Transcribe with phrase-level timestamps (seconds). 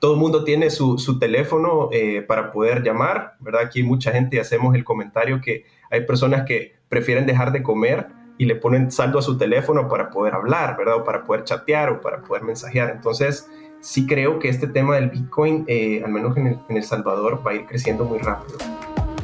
[0.00, 3.62] todo el mundo tiene su, su teléfono eh, para poder llamar, ¿verdad?
[3.66, 8.06] Aquí mucha gente hacemos el comentario que hay personas que prefieren dejar de comer
[8.38, 10.96] y le ponen saldo a su teléfono para poder hablar, ¿verdad?
[10.96, 12.90] O para poder chatear o para poder mensajear.
[12.90, 13.46] Entonces,
[13.80, 17.46] sí creo que este tema del Bitcoin, eh, al menos en el, en el Salvador,
[17.46, 18.58] va a ir creciendo muy rápido.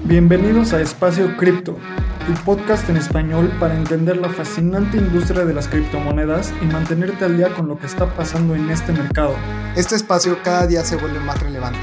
[0.08, 1.76] Bienvenidos a Espacio Cripto,
[2.24, 7.36] tu podcast en español para entender la fascinante industria de las criptomonedas y mantenerte al
[7.36, 9.34] día con lo que está pasando en este mercado.
[9.74, 11.80] Este espacio cada día se vuelve más relevante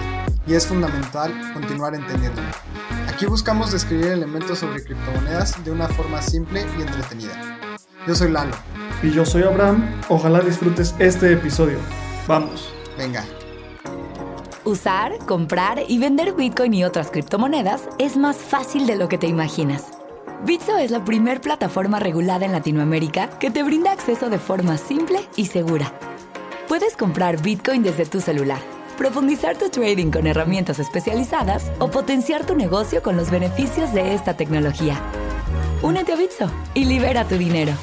[0.48, 2.48] y es fundamental continuar entendiéndolo.
[3.10, 7.60] Aquí buscamos describir elementos sobre criptomonedas de una forma simple y entretenida.
[8.08, 8.56] Yo soy Lalo.
[9.02, 9.84] Y yo soy Abraham.
[10.08, 11.78] Ojalá disfrutes este episodio.
[12.26, 12.74] Vamos.
[12.98, 13.26] Venga.
[14.66, 19.28] Usar, comprar y vender Bitcoin y otras criptomonedas es más fácil de lo que te
[19.28, 19.92] imaginas.
[20.46, 25.20] Bitso es la primer plataforma regulada en Latinoamérica que te brinda acceso de forma simple
[25.36, 25.92] y segura.
[26.70, 28.60] Puedes comprar Bitcoin desde tu celular,
[28.98, 34.38] profundizar tu trading con herramientas especializadas o potenciar tu negocio con los beneficios de esta
[34.38, 34.98] tecnología.
[35.82, 37.74] Únete a Bitso y libera tu dinero.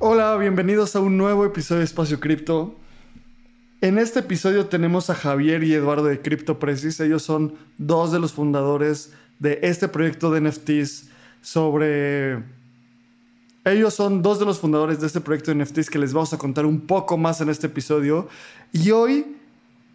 [0.00, 2.74] Hola, bienvenidos a un nuevo episodio de Espacio Cripto.
[3.82, 6.98] En este episodio tenemos a Javier y Eduardo de CryptoPrecis.
[7.00, 11.10] Ellos son dos de los fundadores de este proyecto de NFTs
[11.42, 12.42] sobre...
[13.66, 16.38] Ellos son dos de los fundadores de este proyecto de NFTs que les vamos a
[16.38, 18.28] contar un poco más en este episodio.
[18.72, 19.36] Y hoy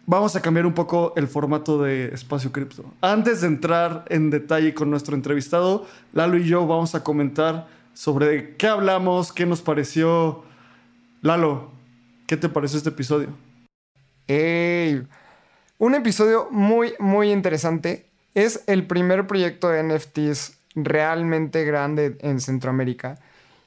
[0.06, 2.84] vamos a cambiar un poco el formato de Espacio Cripto.
[3.00, 8.54] Antes de entrar en detalle con nuestro entrevistado, Lalo y yo vamos a comentar sobre
[8.56, 10.44] qué hablamos, qué nos pareció.
[11.20, 11.72] Lalo,
[12.28, 13.30] ¿qué te pareció este episodio?
[14.28, 18.06] Un episodio muy, muy interesante.
[18.34, 23.18] Es el primer proyecto de NFTs realmente grande en Centroamérica.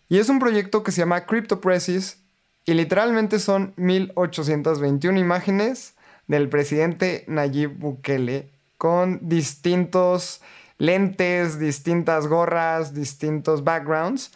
[0.08, 2.20] Y es un proyecto que se llama CryptoPrecis
[2.66, 5.96] y literalmente son 1821 imágenes
[6.28, 10.42] del presidente Nayib Bukele con distintos
[10.78, 14.32] lentes, distintas gorras, distintos backgrounds,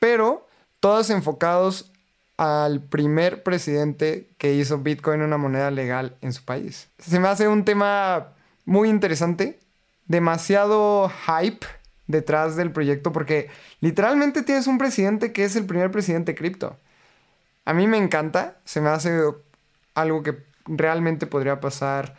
[0.00, 0.46] pero
[0.80, 1.91] todos enfocados
[2.42, 6.88] al primer presidente que hizo Bitcoin una moneda legal en su país.
[6.98, 8.30] Se me hace un tema
[8.64, 9.60] muy interesante,
[10.08, 11.64] demasiado hype
[12.08, 13.48] detrás del proyecto porque
[13.80, 16.76] literalmente tienes un presidente que es el primer presidente cripto.
[17.64, 19.20] A mí me encanta, se me hace
[19.94, 22.16] algo que realmente podría pasar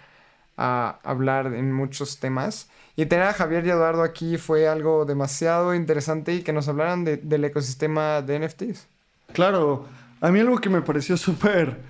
[0.56, 2.70] a hablar en muchos temas.
[2.96, 7.04] Y tener a Javier y Eduardo aquí fue algo demasiado interesante y que nos hablaran
[7.04, 8.88] de, del ecosistema de NFTs.
[9.34, 9.86] Claro,
[10.24, 11.82] a mí algo que me pareció súper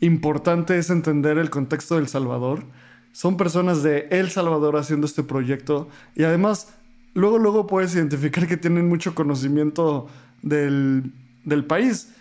[0.00, 2.64] importante es entender el contexto del Salvador.
[3.12, 6.74] Son personas de El Salvador haciendo este proyecto y además
[7.14, 10.06] luego luego puedes identificar que tienen mucho conocimiento
[10.42, 11.12] del,
[11.44, 12.14] del país.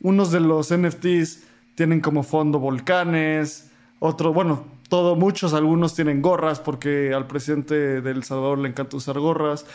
[0.00, 1.42] Unos de los NFTs
[1.74, 8.10] tienen como fondo volcanes, otros, bueno, todo, muchos, algunos tienen gorras porque al presidente de
[8.10, 9.66] El Salvador le encanta usar gorras.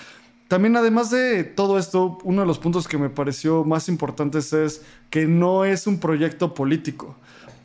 [0.47, 4.81] También además de todo esto, uno de los puntos que me pareció más importantes es
[5.09, 7.16] que no es un proyecto político.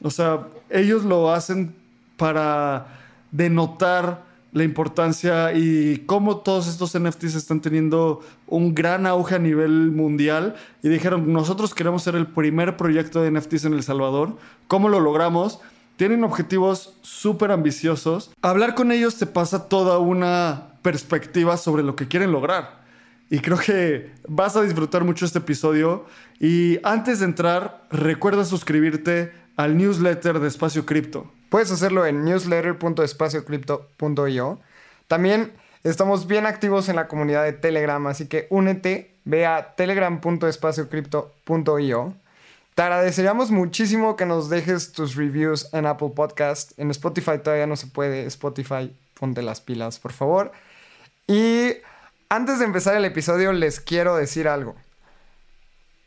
[0.03, 1.75] O sea, ellos lo hacen
[2.17, 2.87] para
[3.31, 9.91] denotar la importancia y cómo todos estos NFTs están teniendo un gran auge a nivel
[9.91, 14.37] mundial y dijeron, nosotros queremos ser el primer proyecto de NFTs en El Salvador.
[14.69, 15.61] ¿Cómo lo logramos?
[15.97, 18.31] Tienen objetivos súper ambiciosos.
[18.43, 22.83] Hablar con ellos te pasa toda una perspectiva sobre lo que quieren lograr.
[23.31, 26.05] Y creo que vas a disfrutar mucho este episodio.
[26.39, 31.33] Y antes de entrar, recuerda suscribirte al newsletter de Espacio Cripto.
[31.49, 34.61] Puedes hacerlo en newsletter.espaciocrypto.io.
[35.07, 35.53] También
[35.85, 42.15] estamos bien activos en la comunidad de Telegram, así que únete, ve a telegram.espaciocrypto.io.
[42.75, 46.73] Te agradeceríamos muchísimo que nos dejes tus reviews en Apple Podcast.
[46.79, 48.25] En Spotify todavía no se puede.
[48.27, 50.53] Spotify, ponte las pilas, por favor.
[51.27, 51.75] Y
[52.29, 54.75] antes de empezar el episodio, les quiero decir algo.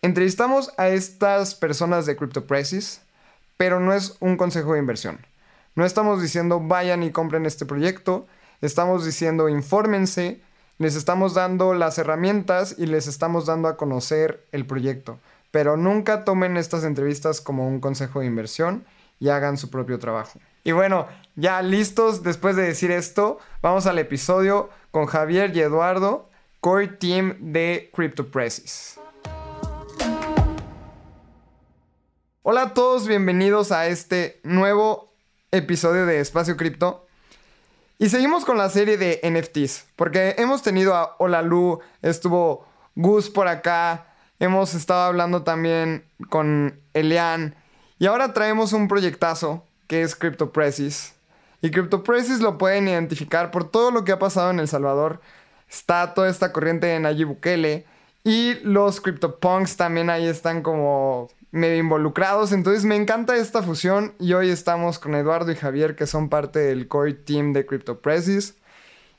[0.01, 3.01] Entrevistamos a estas personas de CryptoPrices,
[3.57, 5.25] pero no es un consejo de inversión.
[5.75, 8.27] No estamos diciendo vayan y compren este proyecto.
[8.61, 10.41] Estamos diciendo infórmense.
[10.77, 15.19] Les estamos dando las herramientas y les estamos dando a conocer el proyecto
[15.55, 18.83] pero nunca tomen estas entrevistas como un consejo de inversión
[19.21, 20.37] y hagan su propio trabajo.
[20.65, 21.07] Y bueno,
[21.37, 26.29] ya listos después de decir esto, vamos al episodio con Javier y Eduardo,
[26.61, 28.97] core team de CryptoPrecis.
[32.43, 35.11] Hola a todos, bienvenidos a este nuevo
[35.51, 37.07] episodio de Espacio Cripto.
[37.99, 42.65] Y seguimos con la serie de NFTs, porque hemos tenido a Olalu, estuvo
[42.95, 44.07] Gus por acá,
[44.39, 47.55] Hemos estado hablando también con Elian
[47.99, 51.14] Y ahora traemos un proyectazo que es CryptoPresis.
[51.65, 55.19] Y CryptoPresis lo pueden identificar por todo lo que ha pasado en El Salvador.
[55.67, 57.87] Está toda esta corriente de Nayib Bukele.
[58.23, 62.51] Y los CryptoPunks también ahí están como medio involucrados.
[62.51, 64.13] Entonces me encanta esta fusión.
[64.19, 68.53] Y hoy estamos con Eduardo y Javier, que son parte del core team de CryptoPresis.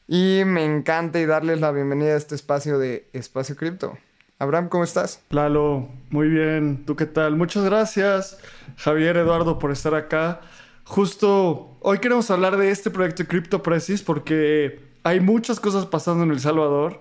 [0.06, 3.98] Y me encanta y darles la bienvenida a este espacio de Espacio Cripto.
[4.38, 5.20] Abraham, ¿cómo estás?
[5.30, 6.84] Lalo, muy bien.
[6.86, 7.34] ¿Tú qué tal?
[7.34, 8.38] Muchas gracias,
[8.76, 10.42] Javier, Eduardo, por estar acá.
[10.88, 16.30] Justo hoy queremos hablar de este proyecto de CryptoPresis porque hay muchas cosas pasando en
[16.30, 17.00] El Salvador.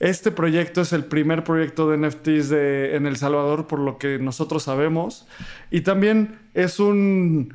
[0.00, 4.18] Este proyecto es el primer proyecto de NFTs de, en El Salvador, por lo que
[4.18, 5.28] nosotros sabemos.
[5.70, 7.54] Y también es un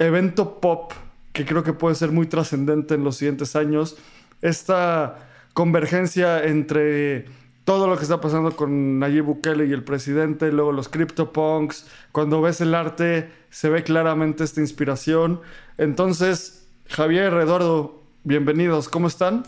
[0.00, 0.92] evento pop
[1.32, 3.96] que creo que puede ser muy trascendente en los siguientes años.
[4.42, 7.26] Esta convergencia entre
[7.66, 12.40] todo lo que está pasando con Nayib Bukele y el presidente, luego los CryptoPunks, cuando
[12.40, 15.40] ves el arte se ve claramente esta inspiración.
[15.76, 19.42] Entonces, Javier, Eduardo, bienvenidos, ¿cómo están?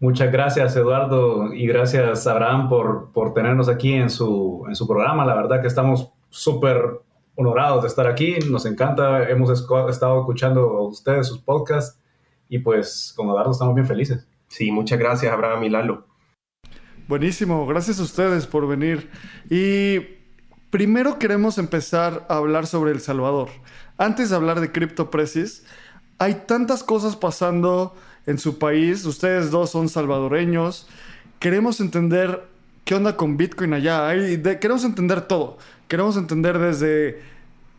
[0.00, 5.26] Muchas gracias Eduardo y gracias Abraham por, por tenernos aquí en su, en su programa.
[5.26, 7.02] La verdad que estamos súper
[7.34, 12.00] honorados de estar aquí, nos encanta, hemos estado escuchando a ustedes sus podcasts
[12.48, 14.26] y pues con Eduardo estamos bien felices.
[14.48, 16.13] Sí, muchas gracias Abraham y Lalo.
[17.06, 19.10] Buenísimo, gracias a ustedes por venir.
[19.50, 20.00] Y
[20.70, 23.50] primero queremos empezar a hablar sobre El Salvador.
[23.98, 25.64] Antes de hablar de CryptoPresis,
[26.18, 27.94] hay tantas cosas pasando
[28.26, 29.04] en su país.
[29.04, 30.88] Ustedes dos son salvadoreños.
[31.40, 32.42] Queremos entender
[32.86, 34.08] qué onda con Bitcoin allá.
[34.58, 35.58] queremos entender todo.
[35.88, 37.20] Queremos entender desde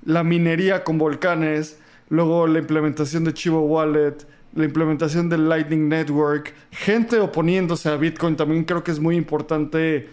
[0.05, 1.79] la minería con volcanes,
[2.09, 4.17] luego la implementación de Chivo Wallet,
[4.55, 10.09] la implementación del Lightning Network, gente oponiéndose a Bitcoin, también creo que es muy importante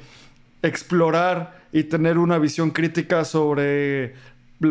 [0.63, 4.15] explorar y tener una visión crítica sobre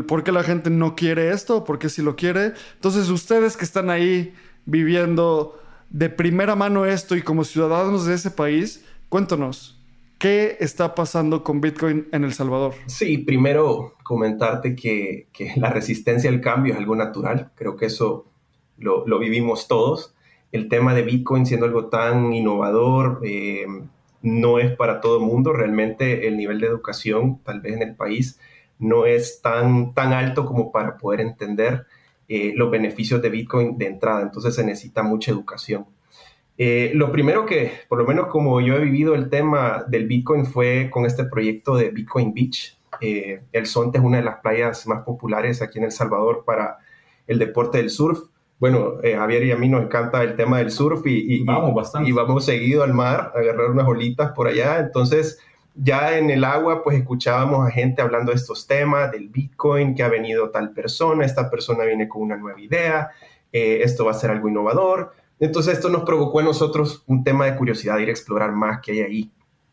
[0.08, 2.54] por qué la gente no quiere esto, por qué sí lo quiere.
[2.76, 4.34] Entonces, ustedes que están ahí
[4.66, 5.60] viviendo
[5.90, 9.80] de primera mano esto y como ciudadanos de ese país, cuéntanos,
[10.18, 12.76] ¿qué está pasando con Bitcoin en El Salvador?
[12.88, 17.52] Sí, primero comentarte que, que la resistencia al cambio es algo natural.
[17.56, 18.31] Creo que eso
[18.82, 20.14] lo, vivimos todos.
[20.52, 23.66] El tema de Bitcoin siendo algo tan innovador eh,
[24.22, 25.54] no es para todo el mundo.
[25.54, 28.40] Realmente el nivel de educación, tal vez en el país,
[28.80, 31.86] no es tan, tan alto como para poder entender
[32.28, 34.22] eh, los beneficios de Bitcoin de entrada.
[34.22, 35.86] Entonces se necesita mucha educación.
[36.58, 40.46] Eh, lo primero que, por lo menos como yo he vivido el tema del Bitcoin,
[40.46, 42.78] fue con este proyecto de Bitcoin Beach.
[43.00, 46.78] el Sonte es una de las playas más populares aquí en El Salvador para
[47.26, 48.31] el deporte del surf
[48.62, 52.08] bueno, eh, Javier y a mí nos encanta el tema del surf y, vamos, bastante.
[52.08, 54.78] y vamos seguido al mar a agarrar unas olitas por allá.
[54.78, 55.40] Entonces,
[55.74, 60.04] ya en el agua, pues escuchábamos a gente hablando de estos temas, del Bitcoin, que
[60.04, 63.10] ha venido tal persona, esta persona viene con una nueva idea,
[63.52, 65.12] eh, esto va a ser algo innovador.
[65.40, 68.92] Entonces, esto nos provocó en nosotros un tema de curiosidad, ir a explorar más que
[68.92, 69.32] hay ahí.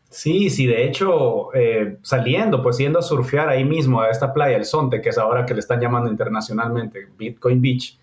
[0.09, 4.57] Sí, sí, de hecho, eh, saliendo, pues yendo a surfear ahí mismo a esta playa,
[4.57, 7.99] el Sonte, que es ahora que le están llamando internacionalmente Bitcoin Beach,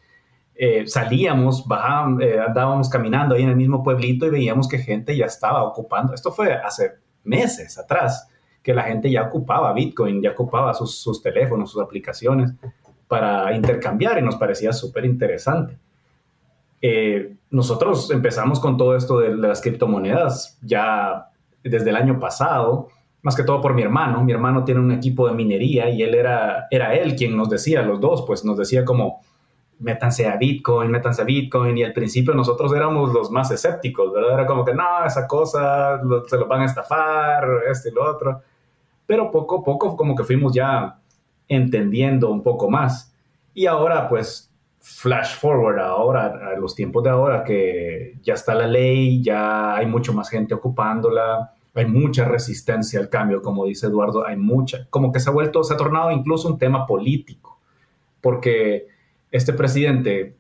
[0.58, 5.16] eh, salíamos, bajábamos, eh, andábamos caminando ahí en el mismo pueblito y veíamos que gente
[5.16, 6.14] ya estaba ocupando.
[6.14, 6.94] Esto fue hace
[7.26, 8.30] meses atrás,
[8.64, 12.54] que la gente ya ocupaba Bitcoin, ya ocupaba sus, teléfonos, sus aplicaciones
[13.08, 15.78] para intercambiar y nos parecía súper interesante.
[16.82, 21.28] Eh, nosotros empezamos con todo esto de las criptomonedas ya
[21.64, 22.88] desde el año pasado,
[23.22, 24.24] más que todo por mi hermano.
[24.24, 27.82] Mi hermano tiene un equipo de minería y él era, era él quien nos decía,
[27.82, 29.22] los dos, pues nos decía como,
[29.80, 34.34] métanse a Bitcoin, métanse a Bitcoin, y al principio nosotros éramos los más escépticos, ¿verdad?
[34.34, 38.42] Era como que no, esa cosa se lo van a estafar, esto y lo otro.
[39.06, 40.98] Pero poco a poco como que fuimos ya
[41.48, 43.14] entendiendo un poco más.
[43.54, 48.68] Y ahora pues flash forward ahora, a los tiempos de ahora que ya está la
[48.68, 54.26] ley, ya hay mucho más gente ocupándola, hay mucha resistencia al cambio, como dice Eduardo,
[54.26, 57.60] hay mucha, como que se ha vuelto, se ha tornado incluso un tema político,
[58.22, 58.88] porque
[59.36, 60.36] este presidente,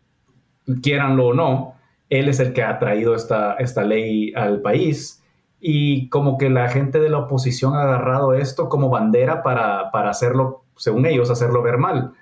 [0.82, 1.76] quieranlo o no,
[2.10, 5.24] él es el que ha traído esta, esta ley al país
[5.60, 10.10] y como que la gente de la oposición ha agarrado esto como bandera para, para
[10.10, 12.14] hacerlo, según ellos, hacerlo ver mal.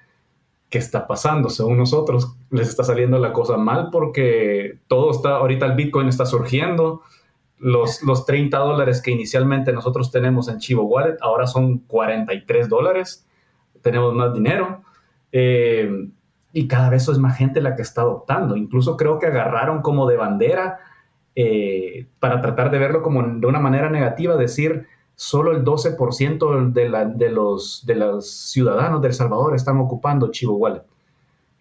[0.70, 1.50] ¿Qué está pasando?
[1.50, 6.26] Según nosotros, les está saliendo la cosa mal porque todo está, ahorita el Bitcoin está
[6.26, 7.02] surgiendo,
[7.60, 13.28] los, los 30 dólares que inicialmente nosotros tenemos en Chivo Wallet ahora son 43 dólares,
[13.82, 14.82] tenemos más dinero.
[15.32, 16.10] Eh,
[16.54, 18.56] y cada vez es más gente la que está adoptando.
[18.56, 20.80] Incluso creo que agarraron como de bandera
[21.36, 26.90] eh, para tratar de verlo como de una manera negativa, decir, solo el 12% de,
[26.90, 30.84] la, de, los, de los ciudadanos de El Salvador están ocupando Chivo Wallet.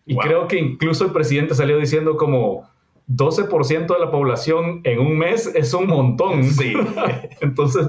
[0.05, 2.69] Y creo que incluso el presidente salió diciendo como
[3.09, 6.45] 12% de la población en un mes es un montón.
[6.45, 6.75] Sí.
[7.41, 7.89] Entonces,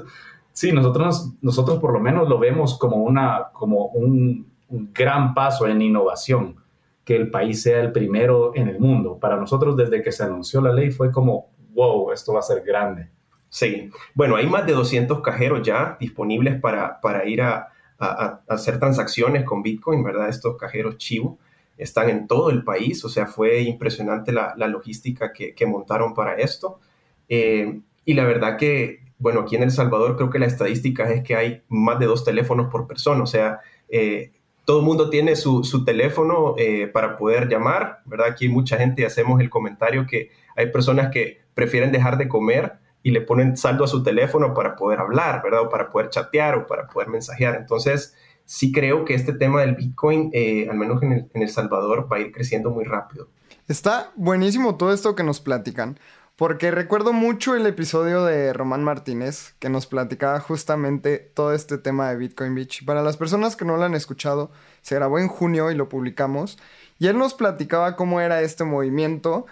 [0.52, 5.66] sí, nosotros, nosotros por lo menos lo vemos como, una, como un, un gran paso
[5.66, 6.56] en innovación,
[7.04, 9.18] que el país sea el primero en el mundo.
[9.18, 12.62] Para nosotros, desde que se anunció la ley, fue como, wow, esto va a ser
[12.62, 13.10] grande.
[13.48, 17.68] Sí, bueno, hay más de 200 cajeros ya disponibles para, para ir a,
[17.98, 20.28] a, hacer transacciones con Bitcoin, ¿verdad?
[20.28, 21.38] Estos cajeros Chivo
[21.76, 26.14] están en todo el país, o sea, fue impresionante la, la logística que, que, montaron
[26.14, 26.80] para esto.
[27.28, 31.22] Eh, y la verdad que, bueno, aquí en El Salvador creo que la estadística es
[31.22, 34.32] que hay más de dos teléfonos por persona, o sea, eh,
[34.64, 38.28] todo el mundo tiene su, su teléfono eh, para poder llamar, ¿verdad?
[38.28, 43.10] Aquí mucha gente hacemos el comentario que hay personas que prefieren dejar de comer y
[43.10, 45.62] le ponen saldo a su teléfono para poder hablar, ¿verdad?
[45.62, 47.56] O para poder chatear o para poder mensajear.
[47.56, 48.16] Entonces,
[48.46, 52.08] sí creo que este tema del Bitcoin, eh, al menos en el, en el Salvador,
[52.10, 53.28] va a ir creciendo muy rápido.
[53.68, 55.98] Está buenísimo todo esto que nos platican,
[56.36, 62.10] porque recuerdo mucho el episodio de Román Martínez, que nos platicaba justamente todo este tema
[62.10, 62.84] de Bitcoin Beach.
[62.84, 64.50] Para las personas que no lo han escuchado,
[64.82, 66.58] se grabó en junio y lo publicamos.
[66.98, 69.46] Y él nos platicaba cómo era este movimiento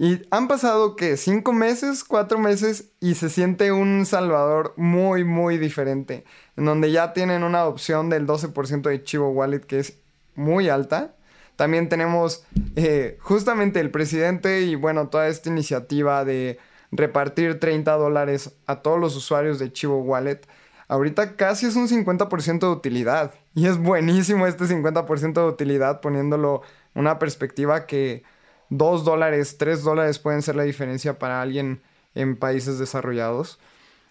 [0.00, 5.58] y han pasado que cinco meses, cuatro meses y se siente un Salvador muy, muy
[5.58, 6.24] diferente.
[6.56, 9.98] En donde ya tienen una adopción del 12% de Chivo Wallet que es
[10.36, 11.16] muy alta.
[11.58, 12.44] También tenemos
[12.76, 16.56] eh, justamente el presidente y bueno, toda esta iniciativa de
[16.92, 20.42] repartir 30 dólares a todos los usuarios de Chivo Wallet.
[20.86, 23.34] Ahorita casi es un 50% de utilidad.
[23.56, 26.62] Y es buenísimo este 50% de utilidad poniéndolo
[26.94, 28.22] en una perspectiva que
[28.68, 31.82] 2 dólares, 3 dólares pueden ser la diferencia para alguien
[32.14, 33.58] en países desarrollados.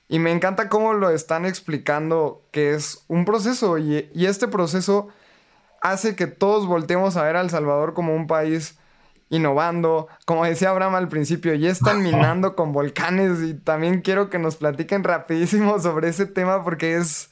[0.10, 5.08] Y me encanta cómo lo están explicando que es un proceso y, este proceso
[5.82, 8.78] hace que todos volteemos a ver a El Salvador como un país
[9.30, 10.08] innovando.
[10.26, 14.56] Como decía Abraham al principio, ya están minando con volcanes y también quiero que nos
[14.56, 17.30] platiquen rapidísimo sobre ese tema porque es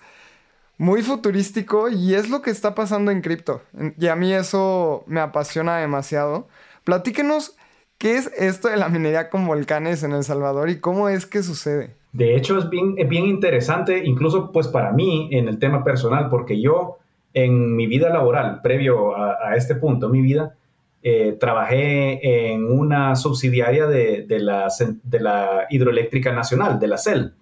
[0.78, 3.62] muy futurístico y es lo que está pasando en cripto.
[3.98, 6.48] Y a mí eso me apasiona demasiado.
[6.84, 7.56] Platíquenos
[7.98, 11.44] qué es esto de la minería con volcanes en El Salvador y cómo es que
[11.44, 11.96] sucede.
[12.12, 16.62] De hecho, es bien, bien interesante, incluso pues para mí en el tema personal, porque
[16.62, 16.98] yo
[17.36, 20.56] en mi vida laboral, previo a, este punto, mi vida,
[21.04, 24.72] eh, trabajé en una subsidiaria de, la,
[25.04, 27.34] de la Hidroeléctrica Nacional, de la CEL.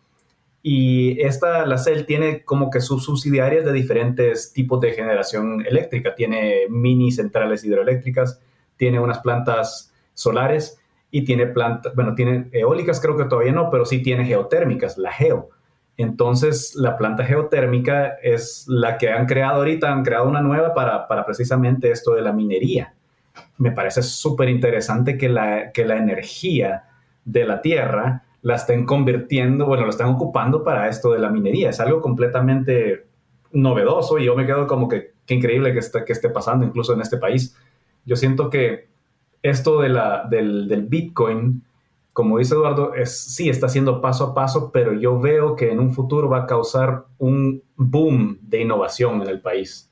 [0.63, 6.15] Y esta, la CEL, tiene como que sus subsidiarias de diferentes tipos de generación eléctrica.
[6.15, 8.41] Tiene mini centrales hidroeléctricas,
[8.77, 10.79] tiene unas plantas solares
[11.11, 15.11] y tiene plantas, bueno, tiene eólicas creo que todavía no, pero sí tiene geotérmicas, la
[15.11, 15.49] geo.
[15.97, 21.07] Entonces, la planta geotérmica es la que han creado ahorita, han creado una nueva para,
[21.07, 22.95] para precisamente esto de la minería.
[23.57, 26.85] Me parece súper interesante que la, que la energía
[27.25, 31.69] de la tierra la estén convirtiendo, bueno, la están ocupando para esto de la minería.
[31.69, 33.05] Es algo completamente
[33.53, 36.93] novedoso y yo me quedo como que qué increíble que, esté, que esté pasando incluso
[36.93, 37.55] en este país.
[38.05, 38.87] Yo siento que
[39.41, 41.63] esto de la, del, Bitcoin,
[42.13, 45.91] como dice Eduardo, sí está haciendo paso a paso, pero yo veo que en un
[45.91, 49.91] futuro va a causar un boom de innovación en el país.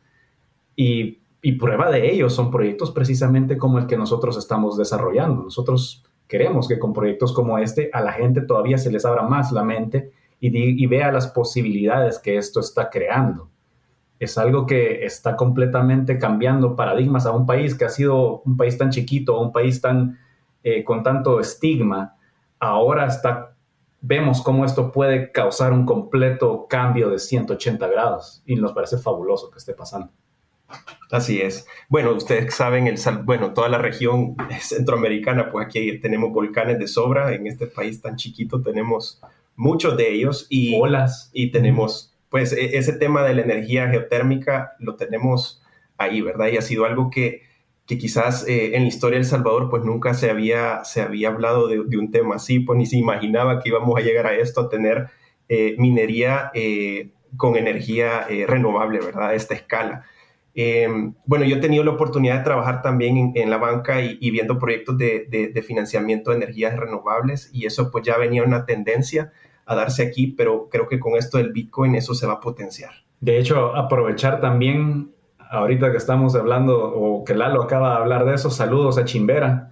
[0.75, 5.44] Y, y prueba de ello son proyectos precisamente como el que nosotros estamos desarrollando.
[5.44, 9.51] Nosotros queremos que con proyectos como este a la gente todavía se les abra más
[9.51, 13.50] la mente y, y vea las posibilidades que esto está creando
[14.22, 18.78] es algo que está completamente cambiando paradigmas a un país que ha sido un país
[18.78, 20.20] tan chiquito, un país tan
[20.63, 22.15] eh, con tanto estigma.
[22.60, 23.56] Ahora está,
[24.01, 29.50] vemos cómo esto puede causar un completo cambio de 180 grados y nos parece fabuloso
[29.51, 30.12] que esté pasando.
[31.12, 31.68] Así es.
[31.89, 37.34] Bueno, ustedes saben, el, bueno, toda la región centroamericana, pues aquí tenemos volcanes de sobra.
[37.34, 39.22] En este país tan chiquito tenemos
[39.56, 41.30] muchos de ellos y, Olas.
[41.34, 45.62] y tenemos pues e, ese tema de la energía geotérmica lo tenemos
[45.98, 46.48] ahí, ¿verdad?
[46.48, 47.44] Y ha sido algo que,
[47.92, 51.28] que quizás eh, en la historia de El Salvador pues nunca se había, se había
[51.28, 54.62] hablado de, un tema así, pues ni se imaginaba que íbamos a llegar a esto,
[54.62, 55.10] a tener
[55.50, 59.32] eh, minería eh, con energía renovable, ¿verdad?
[59.32, 60.06] A esta escala.
[60.56, 64.58] Em, bueno, yo he tenido la oportunidad de trabajar también en, la banca y, viendo
[64.58, 69.34] proyectos de, de, de, financiamiento de energías renovables y eso pues ya venía una tendencia
[69.66, 72.92] a darse aquí, pero creo que con esto del Bitcoin eso se va a potenciar.
[73.20, 75.12] De hecho, aprovechar también,
[75.51, 79.72] ahorita que estamos hablando, o que Lalo acaba de hablar de eso, saludos a Chimbera.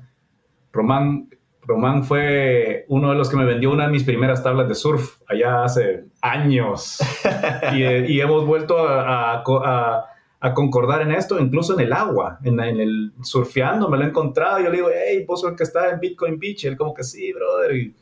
[0.73, 1.29] Román,
[1.61, 5.21] Román fue uno de los que me vendió una de mis primeras tablas de surf
[5.27, 6.99] allá hace años.
[7.73, 10.05] y, hemos vuelto a,
[10.53, 14.59] concordar en esto, incluso en el agua, en, el surfeando, me lo he encontrado.
[14.59, 16.65] Yo le digo, hey, vos el que está en Bitcoin Beach.
[16.65, 17.75] Y él, como que sí, brother.
[17.75, 17.95] Y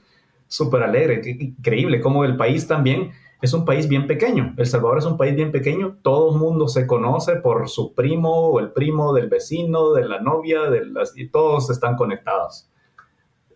[0.48, 2.01] súper alegre, increíble.
[2.01, 4.53] Como el país también es un país bien pequeño.
[4.58, 5.98] El Salvador es un país bien pequeño.
[6.01, 10.20] Todo el mundo se conoce por su primo o el primo del vecino, de la
[10.20, 10.82] novia, de
[11.15, 12.70] y todos están conectados.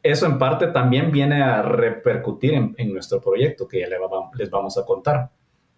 [0.03, 3.87] Eso en parte también viene a repercutir en, nuestro proyecto que ya
[4.35, 5.29] les vamos a contar.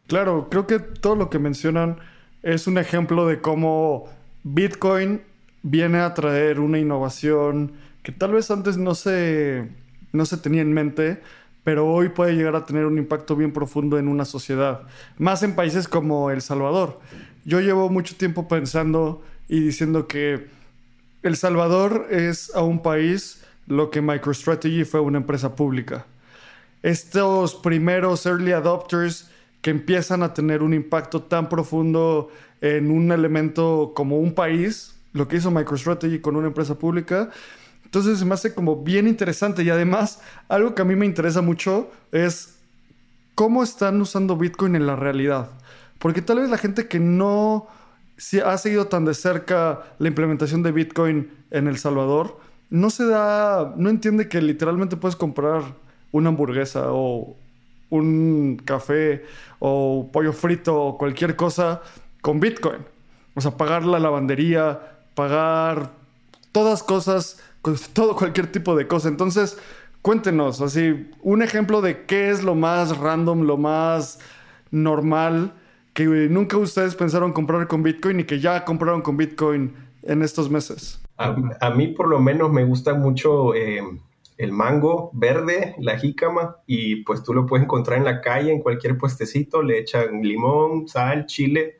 [0.07, 2.00] Claro, creo que todo lo que mencionan
[2.41, 4.05] es un ejemplo de cómo
[4.43, 5.22] Bitcoin
[5.62, 9.69] viene a traer una innovación que tal vez antes no se,
[10.12, 11.22] no se tenía en mente,
[11.63, 14.82] pero hoy puede llegar a tener un impacto bien profundo en una sociedad,
[15.17, 17.00] más en países como El Salvador.
[17.46, 20.48] Yo llevo mucho tiempo pensando y diciendo que
[21.22, 26.05] El Salvador es a un país lo que MicroStrategy fue una empresa pública.
[26.82, 29.29] Estos primeros early adopters
[29.62, 32.29] que empiezan a tener un impacto tan profundo
[32.60, 37.29] en un elemento como un país, lo que hizo MicroStrategy con una empresa pública,
[37.93, 40.19] entonces se me hace como bien interesante y además
[40.50, 42.57] algo que a mí me interesa mucho es
[43.35, 45.51] cómo están usando Bitcoin en la realidad.
[46.00, 47.67] Porque tal vez la gente que no
[48.43, 52.39] ha seguido tan de cerca la implementación de Bitcoin en El Salvador,
[52.71, 55.62] no se da, no entiende que literalmente puedes comprar
[56.12, 57.35] una hamburguesa o
[57.91, 59.23] un café
[59.59, 61.83] o pollo frito o cualquier cosa
[62.21, 62.83] con Bitcoin.
[63.35, 65.91] O sea, pagar la lavandería, pagar
[66.51, 67.39] todas cosas
[67.93, 69.08] todo cualquier tipo de cosa.
[69.08, 69.58] Entonces,
[70.01, 74.20] cuéntenos, así, un ejemplo de qué es lo más random, lo más
[74.72, 75.53] normal
[75.93, 80.50] que nunca ustedes pensaron comprar con Bitcoin y que ya compraron con Bitcoin en estos
[80.50, 81.00] meses.
[81.17, 83.82] A, mí por lo menos me gusta mucho eh,
[84.38, 88.60] el mango verde, la jícama, y pues tú lo puedes encontrar en la calle, en
[88.60, 91.77] cualquier puestecito, le echan limón, sal, chile,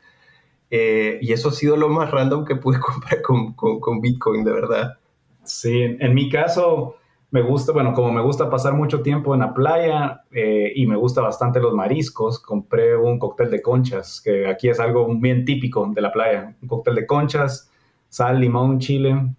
[0.70, 4.98] eh, y eso ha sido lo más random que pude comprar con Bitcoin, de verdad.
[5.44, 6.96] Sí, en, mi caso
[7.30, 10.96] me gusta, bueno, como me gusta pasar mucho tiempo en la playa eh, y me
[10.96, 15.90] gusta bastante los mariscos, compré un cóctel de conchas, que aquí es algo bien típico
[15.92, 16.54] de la playa.
[16.62, 17.70] Un cóctel de conchas,
[18.08, 19.34] sal, limón, chile,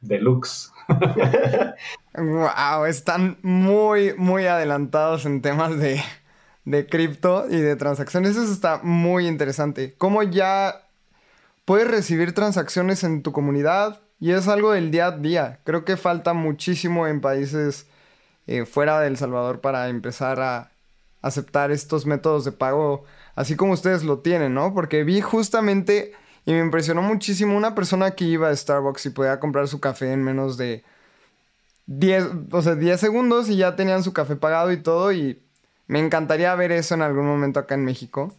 [0.00, 0.72] deluxe.
[2.14, 6.00] wow, están muy, muy adelantados en temas de,
[6.64, 8.36] de cripto y de transacciones.
[8.36, 9.94] Eso está muy interesante.
[9.96, 10.86] ¿Cómo ya
[11.64, 14.00] puedes recibir transacciones en tu comunidad?
[14.20, 15.60] Y es algo del día a día.
[15.64, 17.86] Creo que falta muchísimo en países
[18.46, 20.72] eh, fuera de El Salvador para empezar a
[21.22, 23.04] aceptar estos métodos de pago
[23.38, 24.74] así como ustedes lo tienen, ¿no?
[24.74, 26.12] Porque vi justamente
[26.44, 30.12] y me impresionó muchísimo una persona que iba a Starbucks y podía comprar su café
[30.12, 30.82] en menos de
[31.86, 35.40] 10, o sea, 10 segundos y ya tenían su café pagado y todo y
[35.86, 38.34] me encantaría ver eso en algún momento acá en México.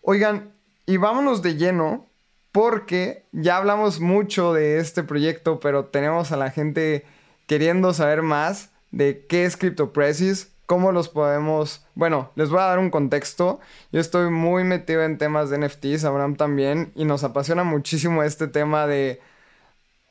[0.00, 0.54] Oigan,
[0.86, 2.06] y vámonos de lleno
[2.54, 7.04] porque ya hablamos mucho de este proyecto, pero tenemos a la gente
[7.48, 11.84] queriendo saber más de qué es CryptoPresis, cómo los podemos...
[11.96, 13.58] Bueno, les voy a dar un contexto.
[13.90, 18.46] Yo estoy muy metido en temas de NFTs, Abraham también, y nos apasiona muchísimo este
[18.46, 19.20] tema de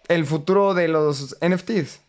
[0.10, 2.02] el futuro de los NFTs.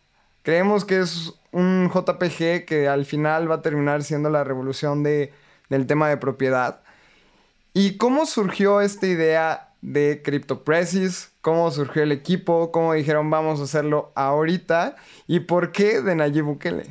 [0.43, 5.31] Creemos que es un JPG que al final va a terminar siendo la revolución de,
[5.69, 6.81] del tema de propiedad.
[7.73, 13.63] ¿Y cómo surgió esta idea de CryptoPresis, cómo surgió el equipo, cómo dijeron vamos a
[13.63, 14.95] hacerlo ahorita
[15.27, 16.85] y por qué de Nayib Bukele.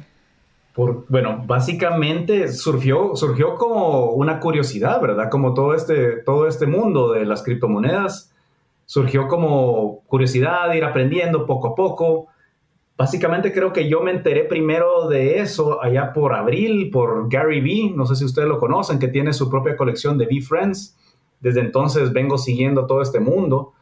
[0.74, 5.28] Por, bueno, básicamente surgió, surgió como una curiosidad, ¿verdad?
[5.28, 8.32] Como todo este, todo este mundo de las criptomonedas
[8.86, 12.28] surgió como curiosidad, ir aprendiendo poco a poco.
[12.96, 17.92] Básicamente creo que yo me enteré primero de eso allá por abril, por Gary Vee,
[17.94, 20.96] no sé si ustedes lo conocen, que tiene su propia colección de V-Friends
[21.40, 23.72] desde entonces vengo siguiendo todo este mundo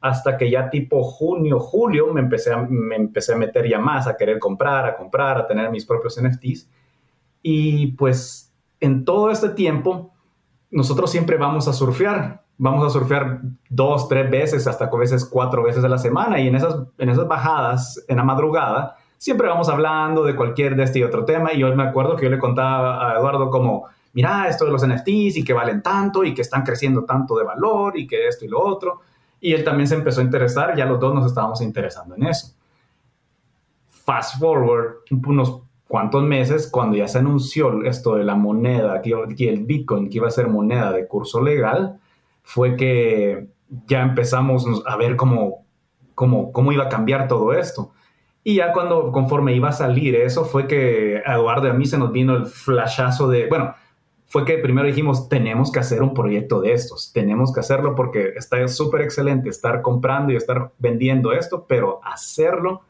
[0.00, 4.06] hasta que ya tipo junio, julio me empecé, a, me empecé a meter ya más,
[4.06, 6.68] a querer comprar, a comprar, a tener mis propios NFTs.
[7.42, 10.12] Y pues en todo este tiempo,
[10.70, 12.42] nosotros siempre vamos a surfear.
[12.56, 16.40] Vamos a surfear dos, tres veces, hasta a veces cuatro veces a la semana.
[16.40, 20.84] Y en esas, en esas bajadas, en la madrugada, siempre vamos hablando de cualquier de
[20.84, 21.52] este y otro tema.
[21.52, 24.86] Y yo me acuerdo que yo le contaba a Eduardo como, mira, esto de los
[24.86, 28.44] NFTs y que valen tanto y que están creciendo tanto de valor y que esto
[28.44, 29.00] y lo otro.
[29.40, 32.54] Y él también se empezó a interesar, ya los dos nos estábamos interesando en eso.
[33.88, 34.96] Fast forward
[35.26, 40.18] unos cuantos meses, cuando ya se anunció esto de la moneda, que, el Bitcoin que
[40.18, 41.98] iba a ser moneda de curso legal,
[42.42, 43.48] fue que
[43.86, 45.64] ya empezamos a ver cómo,
[46.14, 47.92] cómo, cómo iba a cambiar todo esto.
[48.42, 51.98] Y ya cuando, conforme iba a salir eso, fue que a Eduardo a mí se
[51.98, 53.74] nos vino el flashazo de, bueno,
[54.30, 58.28] fue que primero dijimos, tenemos que hacer un proyecto de estos, tenemos que hacerlo porque
[58.36, 62.82] está súper excelente estar comprando y estar vendiendo esto, pero hacerlo,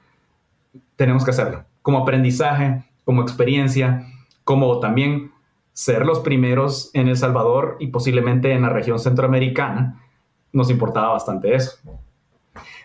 [0.96, 4.06] tenemos que hacerlo, como aprendizaje, como experiencia,
[4.44, 5.32] como también
[5.72, 10.04] ser los primeros en El Salvador y posiblemente en la región centroamericana,
[10.52, 11.78] nos importaba bastante eso.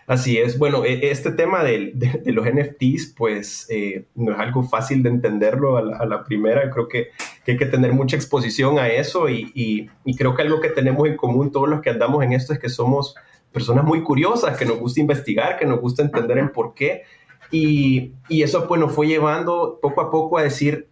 [0.06, 0.56] Así es.
[0.58, 1.92] Bueno, e, este tema de,
[2.26, 6.70] los NFTs, pues eh, no es algo fácil de entenderlo a la, primera.
[6.70, 7.08] Creo que,
[7.46, 11.50] hay que tener mucha exposición a eso y, creo que algo que tenemos en común
[11.50, 13.14] todos los que andamos en esto es que somos
[13.52, 17.02] personas muy curiosas, que nos gusta investigar, que nos gusta entender el por qué.
[17.50, 20.88] Y, y eso pues nos fue llevando poco a poco a decir,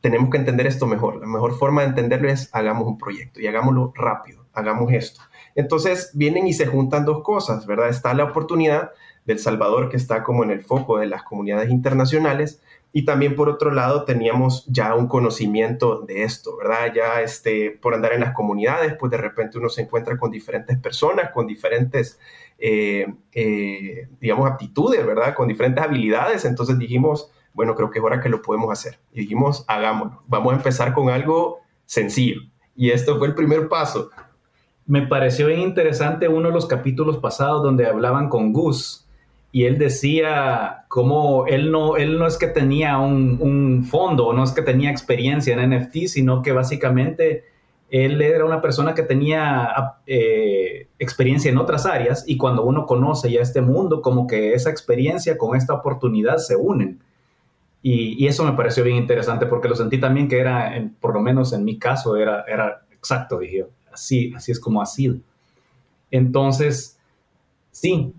[0.00, 1.20] tenemos que entender esto mejor.
[1.20, 5.22] La mejor forma de entenderlo es hagamos un proyecto y hagámoslo rápido, hagamos esto.
[5.54, 7.88] Entonces vienen y se juntan dos cosas, ¿verdad?
[7.88, 8.90] Está la oportunidad
[9.24, 12.60] del Salvador que está como en el foco de las comunidades internacionales
[12.96, 16.92] y también por otro lado teníamos ya un conocimiento de esto, ¿verdad?
[16.94, 20.78] Ya este, por andar en las comunidades, pues de repente uno se encuentra con diferentes
[20.78, 22.20] personas, con diferentes,
[22.56, 25.34] eh, eh, digamos, aptitudes, ¿verdad?
[25.34, 26.44] Con diferentes habilidades.
[26.44, 29.00] Entonces dijimos, bueno, creo que es hora que lo podemos hacer.
[29.12, 30.22] Y dijimos, hagámoslo.
[30.28, 32.42] Vamos a empezar con algo sencillo.
[32.76, 34.10] Y esto fue el primer paso
[34.86, 39.06] me pareció bien interesante uno de los capítulos pasados donde hablaban con Gus
[39.50, 44.52] y él decía cómo él no, él no es que tenía un, fondo, no es
[44.52, 47.44] que tenía experiencia en NFT, sino que básicamente
[47.88, 49.68] él era una persona que tenía
[50.06, 54.70] eh, experiencia en otras áreas y cuando uno conoce ya este mundo, como que esa
[54.70, 57.00] experiencia con esta oportunidad se unen.
[57.80, 61.52] Y, eso me pareció bien interesante porque lo sentí también que era, por lo menos
[61.52, 65.16] en mi caso, era, era exacto, dije así, así es como ha sido.
[66.10, 66.98] Entonces,
[67.70, 68.12] sí,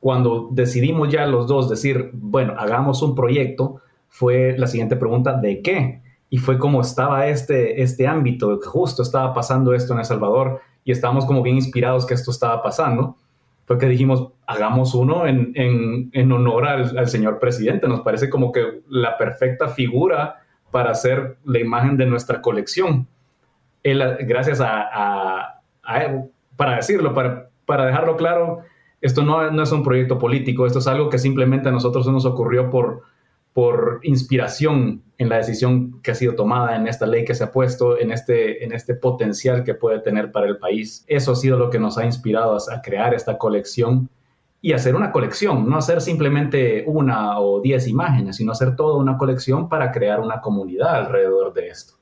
[0.00, 5.62] cuando decidimos ya los dos decir, bueno, hagamos un proyecto, fue la siguiente pregunta, ¿de
[5.62, 6.02] qué?
[6.28, 10.92] Y fue como estaba este, este ámbito, justo estaba pasando esto en El Salvador y
[10.92, 13.16] estábamos como bien inspirados que esto estaba pasando,
[13.66, 17.88] fue que dijimos, hagamos uno en, en, honor al, al, señor presidente.
[17.88, 23.08] Nos parece como que la perfecta figura para hacer la imagen de nuestra colección
[23.84, 25.60] gracias a,
[26.56, 28.60] para decirlo, para, para dejarlo claro,
[29.00, 32.24] esto no, no, es un proyecto político, esto es algo que simplemente a nosotros nos
[32.24, 33.02] ocurrió por,
[33.52, 37.52] por inspiración en la decisión que ha sido tomada, en esta ley que se ha
[37.52, 41.04] puesto, en este, en este potencial que puede tener para el país.
[41.06, 44.08] Eso ha sido lo que nos ha inspirado a, a crear esta colección
[44.62, 49.18] y hacer una colección, no hacer simplemente una o diez imágenes, sino hacer toda una
[49.18, 51.94] colección para crear una comunidad alrededor de esto.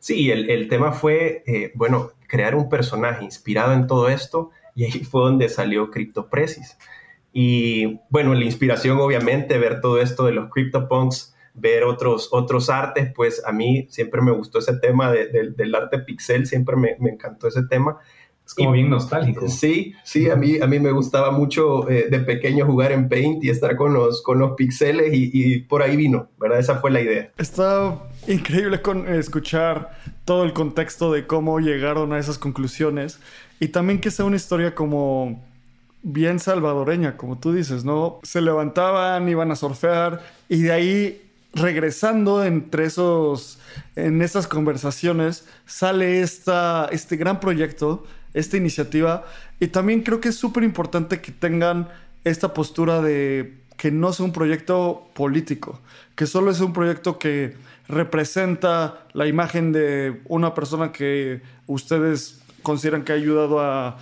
[0.00, 5.04] Sí, el, tema fue, eh, bueno, crear un personaje inspirado en todo esto y ahí
[5.04, 6.78] fue donde salió CryptoPresis.
[7.34, 13.12] Y bueno, la inspiración obviamente, ver todo esto de los CryptoPunks, ver otros, otros artes,
[13.14, 17.48] pues a mí siempre me gustó ese tema del arte pixel, siempre me, me encantó
[17.48, 17.98] ese tema.
[18.50, 19.48] Es como bien nostálgico.
[19.48, 23.44] Sí, sí, a mí, a mí me gustaba mucho eh, de pequeño jugar en Paint
[23.44, 26.58] y estar con los, con los pixeles y, por ahí vino, ¿verdad?
[26.58, 27.30] Esa fue la idea.
[27.38, 33.20] Está increíble con escuchar todo el contexto de cómo llegaron a esas conclusiones
[33.60, 35.40] y también que sea una historia como
[36.02, 38.18] bien salvadoreña, como tú dices, ¿no?
[38.24, 41.22] Se levantaban, iban a surfear y de ahí
[41.54, 43.60] regresando entre esos
[43.94, 49.24] en esas conversaciones sale esta, este gran proyecto esta iniciativa.
[49.58, 51.88] Y también creo que es súper importante que tengan
[52.24, 55.80] esta postura de que no sea un proyecto político,
[56.14, 57.54] que solo es un proyecto que
[57.88, 63.96] representa la imagen de una persona que ustedes consideran que ha ayudado a,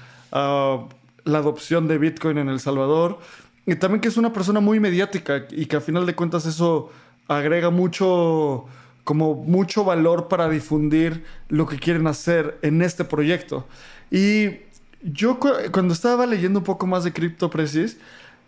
[1.24, 3.18] la adopción de Bitcoin en El Salvador.
[3.66, 6.90] Y también que es una persona muy mediática y que a final de cuentas eso
[7.28, 8.66] agrega mucho
[9.04, 13.66] como mucho valor para difundir lo que quieren hacer en este proyecto.
[14.10, 14.60] Y
[15.02, 17.98] yo cuando estaba leyendo un poco más de CryptoPrecis,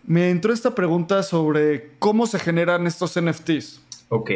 [0.04, 3.80] me entró esta pregunta sobre cómo se generan estos NFTs.
[4.08, 4.30] Ok.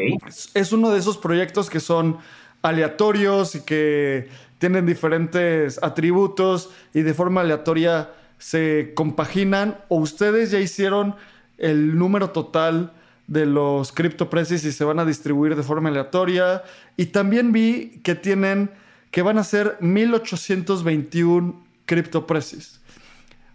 [0.54, 2.18] Es, uno de esos proyectos que son
[2.62, 10.60] aleatorios y que tienen diferentes atributos y de forma aleatoria se compaginan o ustedes ya
[10.60, 11.16] hicieron
[11.58, 12.92] el número total
[13.26, 16.62] de los CryptoPrecis y se van a distribuir de forma aleatoria.
[16.96, 18.70] Y también vi que tienen
[19.14, 22.81] que van a ser 1821 criptoprecios.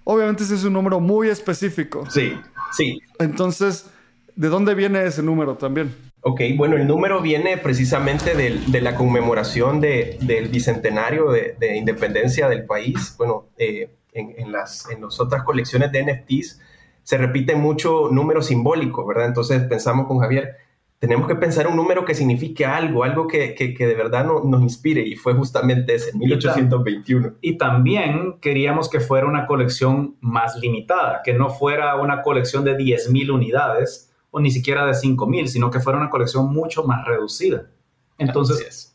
[0.05, 2.09] Obviamente ese es un número muy específico.
[2.09, 2.33] Sí,
[2.71, 3.01] sí.
[3.19, 3.87] Entonces,
[4.37, 5.93] ¿de dónde viene ese número también?
[6.21, 13.15] Ok, bueno, el número viene precisamente de la conmemoración del bicentenario de, independencia del país.
[13.17, 16.61] Bueno, eh, en, las, en las otras colecciones de NFTs
[17.03, 19.25] se repite mucho número simbólico, ¿verdad?
[19.25, 20.55] Entonces pensamos con Javier,
[20.99, 25.15] tenemos que pensar un número que signifique algo, algo que, de verdad nos inspire, y
[25.15, 27.35] fue justamente ese, 1821.
[27.39, 32.77] Y también queríamos que fuera una colección más limitada, que no fuera una colección de
[32.77, 37.67] 10.000 unidades o ni siquiera de 5.000, sino que fuera una colección mucho más reducida.
[38.17, 38.88] Entonces,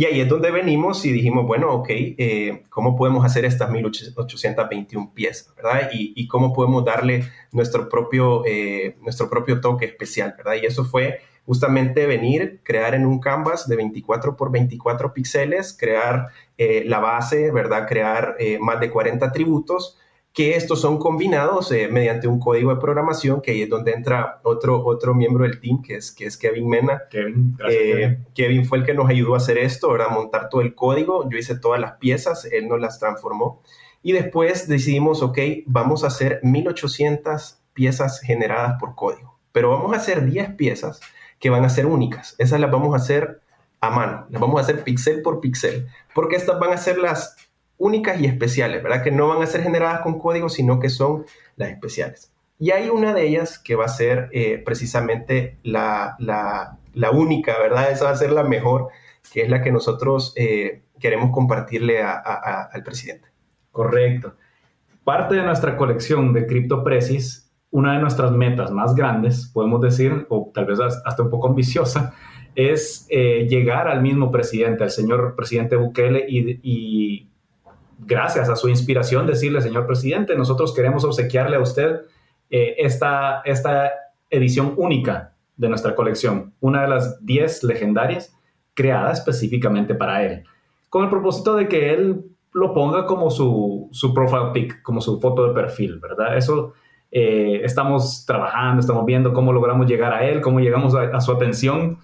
[0.00, 5.12] y ahí es donde venimos y dijimos, bueno, ok, eh, ¿cómo podemos hacer estas 1821
[5.12, 5.90] piezas, verdad?
[5.92, 10.54] Y, cómo podemos darle nuestro propio, eh, nuestro propio toque especial, ¿verdad?
[10.54, 16.28] Y eso fue justamente venir, crear en un canvas de 24 por 24 píxeles, crear
[16.56, 17.86] eh, la base, ¿verdad?
[17.86, 19.98] Crear más de 40 atributos
[20.32, 24.40] que estos son combinados eh, mediante un código de programación, que ahí es donde entra
[24.44, 27.02] otro, otro miembro del team, que es, que es Kevin Mena.
[27.10, 28.64] Kevin, eh, Kevin.
[28.64, 30.10] fue el que nos ayudó a hacer esto, ¿verdad?
[30.10, 33.62] montar todo el código, yo hice todas las piezas, él nos las transformó.
[34.02, 39.96] Y después decidimos, ok, vamos a hacer 1800 piezas generadas por código, pero vamos a
[39.96, 41.00] hacer 10 piezas
[41.40, 42.36] que van a ser únicas.
[42.38, 43.40] Esas las vamos a hacer
[43.80, 47.36] a mano, las vamos a hacer píxel por píxel, porque estas van a ser las
[47.80, 49.02] únicas y especiales, ¿verdad?
[49.02, 51.24] Que no van a ser generadas con código, sino que son
[51.56, 52.30] las especiales.
[52.58, 56.16] Y hay una de ellas que va a ser eh, precisamente la,
[57.12, 57.90] única, ¿verdad?
[57.90, 58.88] Esa va a ser la mejor,
[59.32, 63.28] que es la que nosotros eh, queremos compartirle al presidente.
[63.72, 64.34] Correcto.
[65.02, 70.50] Parte de nuestra colección de CryptoPrecis, una de nuestras metas más grandes, podemos decir, o
[70.52, 72.14] tal vez hasta un poco ambiciosa,
[72.54, 77.29] es eh, llegar al mismo presidente, al señor presidente Bukele, y
[78.06, 82.02] gracias a su inspiración, decirle, señor presidente, nosotros queremos obsequiarle a usted
[82.50, 83.90] eh, esta, esta
[84.28, 88.34] edición única de nuestra colección, una de las 10 legendarias
[88.74, 90.44] creada específicamente para él,
[90.88, 95.20] con el propósito de que él lo ponga como su, su profile pic, como su
[95.20, 96.36] foto de perfil, ¿verdad?
[96.36, 96.72] Eso
[97.10, 101.98] eh, estamos trabajando, estamos viendo cómo logramos llegar a él, cómo llegamos a su atención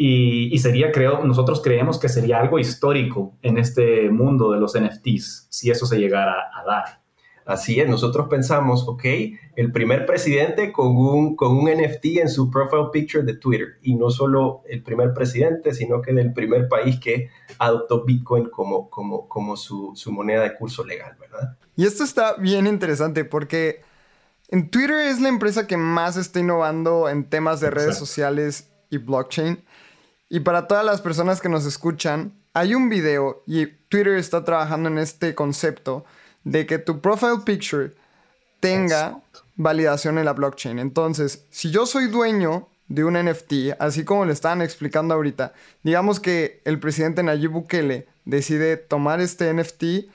[0.00, 5.48] y, sería, creo, nosotros creemos que sería algo histórico en este mundo de los NFTs,
[5.50, 7.02] si eso se llegara a dar.
[7.44, 9.04] Así es, nosotros pensamos, ok,
[9.56, 13.78] el primer presidente con un, con un NFT en su profile picture de Twitter.
[13.82, 18.88] Y no solo el primer presidente, sino que del primer país que adoptó Bitcoin como,
[18.90, 21.56] como, como su, su moneda de curso legal, ¿verdad?
[21.74, 23.80] Y esto está bien interesante porque
[24.46, 28.98] en Twitter es la empresa que más está innovando en temas de redes sociales y
[28.98, 29.64] blockchain.
[30.28, 34.88] Y para todas las personas que nos escuchan, hay un video y Twitter está trabajando
[34.88, 36.04] en este concepto
[36.44, 37.92] de que tu profile picture
[38.60, 39.20] tenga
[39.56, 40.78] validación en la blockchain.
[40.78, 46.20] Entonces, si yo soy dueño de un NFT, así como le estaban explicando ahorita, digamos
[46.20, 50.10] que el presidente Nayib Bukele decide tomar este NFT,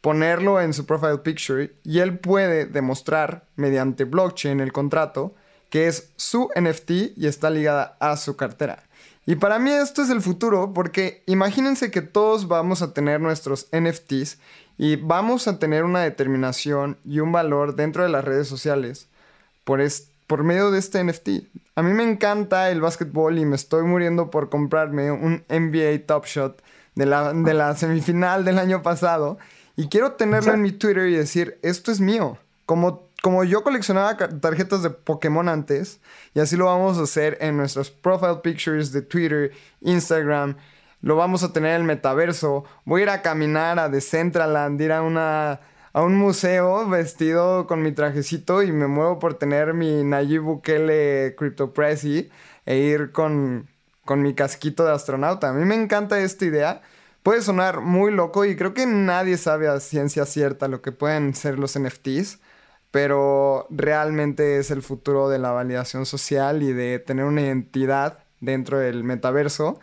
[0.00, 5.34] ponerlo en su profile picture y él puede demostrar mediante blockchain el contrato
[5.70, 8.87] que es su NFT y está ligada a su cartera.
[9.28, 13.68] Y para mí esto es el futuro porque imagínense que todos vamos a tener nuestros
[13.78, 14.38] NFTs
[14.78, 19.06] y vamos a tener una determinación y un valor dentro de las redes sociales
[19.64, 19.80] por,
[20.26, 21.28] por medio de este NFT.
[21.74, 26.24] A mí me encanta el básquetbol y me estoy muriendo por comprarme un NBA Top
[26.24, 26.62] Shot
[26.94, 29.36] de la, de la semifinal del año pasado
[29.76, 32.38] y quiero tenerlo en mi Twitter y decir, esto es mío.
[32.64, 36.00] Como como yo coleccionaba tarjetas de Pokémon antes,
[36.34, 40.56] y así lo vamos a hacer en nuestros profile pictures de Twitter, Instagram,
[41.00, 42.64] lo vamos a tener en el metaverso.
[42.84, 45.60] Voy a ir a caminar a Decentraland, ir a una
[45.92, 51.34] a un museo vestido con mi trajecito y me muevo por tener mi Nayib Bukele
[51.36, 52.30] CryptoPressy
[52.66, 53.68] e ir con,
[54.04, 55.48] con mi casquito de astronauta.
[55.48, 56.82] A mí me encanta esta idea.
[57.22, 61.34] Puede sonar muy loco y creo que nadie sabe a ciencia cierta lo que pueden
[61.34, 62.38] ser los NFTs
[62.90, 68.78] pero realmente es el futuro de la validación social y de tener una identidad dentro
[68.78, 69.78] del metaverso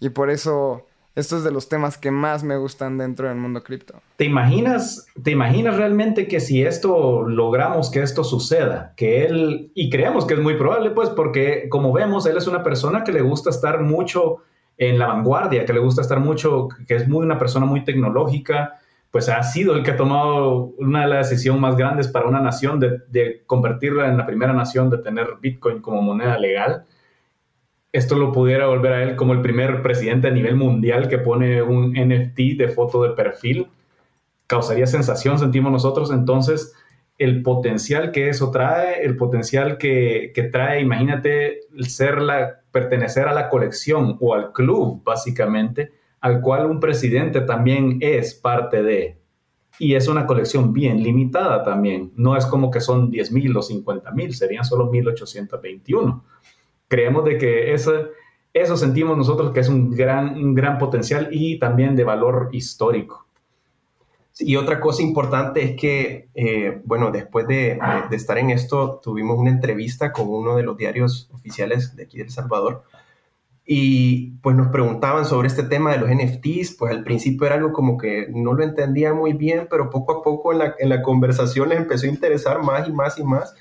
[0.00, 3.62] y por eso esto es de los temas que más me gustan dentro del mundo
[3.62, 4.00] cripto.
[4.16, 9.90] ¿Te imaginas, ¿Te imaginas realmente que si esto logramos que esto suceda, que él, y
[9.90, 13.20] creemos que es muy probable, pues porque como vemos, él es una persona que le
[13.20, 14.38] gusta estar mucho
[14.78, 18.80] en la vanguardia, que le gusta estar mucho, que es muy una persona muy tecnológica,
[19.12, 22.40] pues ha sido el que ha tomado una de las decisiones más grandes para una
[22.40, 26.86] nación de, convertirla en la primera nación de tener Bitcoin como moneda legal.
[27.92, 31.60] Esto lo pudiera volver a él como el primer presidente a nivel mundial que pone
[31.60, 33.68] un NFT de foto de perfil.
[34.46, 36.10] Causaría sensación, sentimos nosotros.
[36.10, 36.74] Entonces,
[37.18, 43.50] el potencial que eso trae, el potencial que, trae, imagínate, ser la, pertenecer a la
[43.50, 49.18] colección o al club, básicamente, al cual un presidente también es parte de.
[49.78, 52.12] y es una colección bien limitada también.
[52.16, 56.22] No es como que son 10.000 o 50.000, serían solo 1.821.
[56.86, 58.06] Creemos de que ese,
[58.52, 63.26] eso sentimos nosotros que es un gran, un gran potencial y también de valor histórico.
[64.38, 69.38] Y otra cosa importante es que, eh, bueno, después de, de, estar en esto, tuvimos
[69.38, 72.84] una entrevista con uno de los diarios oficiales de aquí de El Salvador,
[73.64, 77.72] y pues nos preguntaban sobre este tema de los NFTs, pues al principio era algo
[77.72, 81.02] como que no lo entendía muy bien, pero poco a poco en la, en la
[81.02, 83.54] conversación les empezó a interesar más y más y más.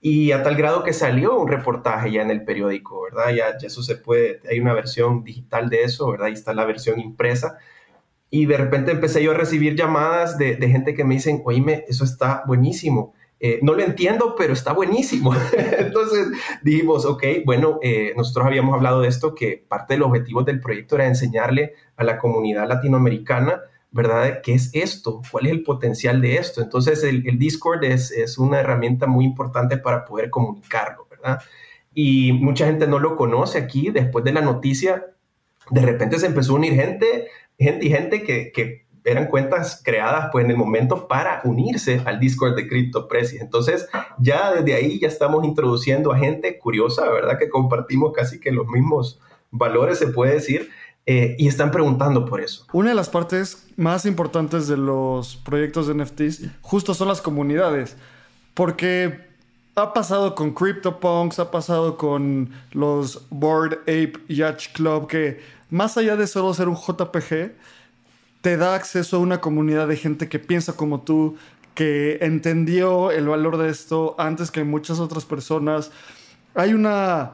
[0.00, 3.30] Y a tal grado que salió un reportaje ya en el periódico, ¿verdad?
[3.34, 6.28] Ya, ya eso se puede, hay una versión digital de eso, ¿verdad?
[6.28, 7.58] Ahí está la versión impresa.
[8.30, 11.84] Y de repente empecé yo a recibir llamadas de, de gente que me dicen, oíme,
[11.88, 15.32] eso está buenísimo eh, no lo entiendo, pero está buenísimo.
[15.78, 16.28] Entonces
[16.62, 20.96] dijimos, ok, bueno, eh, nosotros habíamos hablado de esto, que parte del objetivo del proyecto
[20.96, 24.40] era enseñarle a la comunidad latinoamericana, ¿verdad?
[24.42, 25.22] ¿Qué es esto?
[25.30, 26.60] ¿Cuál es el potencial de esto?
[26.60, 31.40] Entonces el, Discord es, es, una herramienta muy importante para poder comunicarlo, ¿verdad?
[31.94, 35.06] Y mucha gente no lo conoce aquí, después de la noticia,
[35.70, 40.28] de repente se empezó a unir gente, gente y gente que, que eran cuentas creadas
[40.32, 43.38] pues en el momento para unirse al Discord de CryptoPresi.
[43.38, 47.38] Entonces ya desde ahí ya estamos introduciendo a gente curiosa, ¿verdad?
[47.38, 50.70] Que compartimos casi que los mismos valores, se puede decir,
[51.06, 52.66] eh, y están preguntando por eso.
[52.72, 57.96] Una de las partes más importantes de los proyectos de NFTs justo son las comunidades,
[58.52, 59.26] porque
[59.74, 66.16] ha pasado con CryptoPunks, ha pasado con los Board Ape Yacht Club, que más allá
[66.16, 67.52] de solo ser un JPG,
[68.40, 71.36] te da acceso a una comunidad de gente que piensa como tú,
[71.74, 75.90] que entendió el valor de esto antes que muchas otras personas.
[76.54, 77.32] Hay una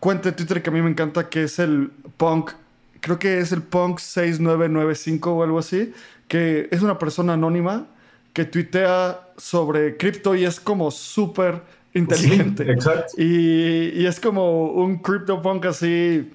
[0.00, 2.52] cuenta de Twitter que a mí me encanta que es el punk,
[3.00, 5.92] creo que es el punk 6995 o algo así,
[6.28, 7.86] que es una persona anónima
[8.32, 11.62] que tuitea sobre cripto y es como súper
[11.94, 12.70] inteligente.
[12.70, 13.14] exacto.
[13.16, 16.30] Y, y, es como un punk así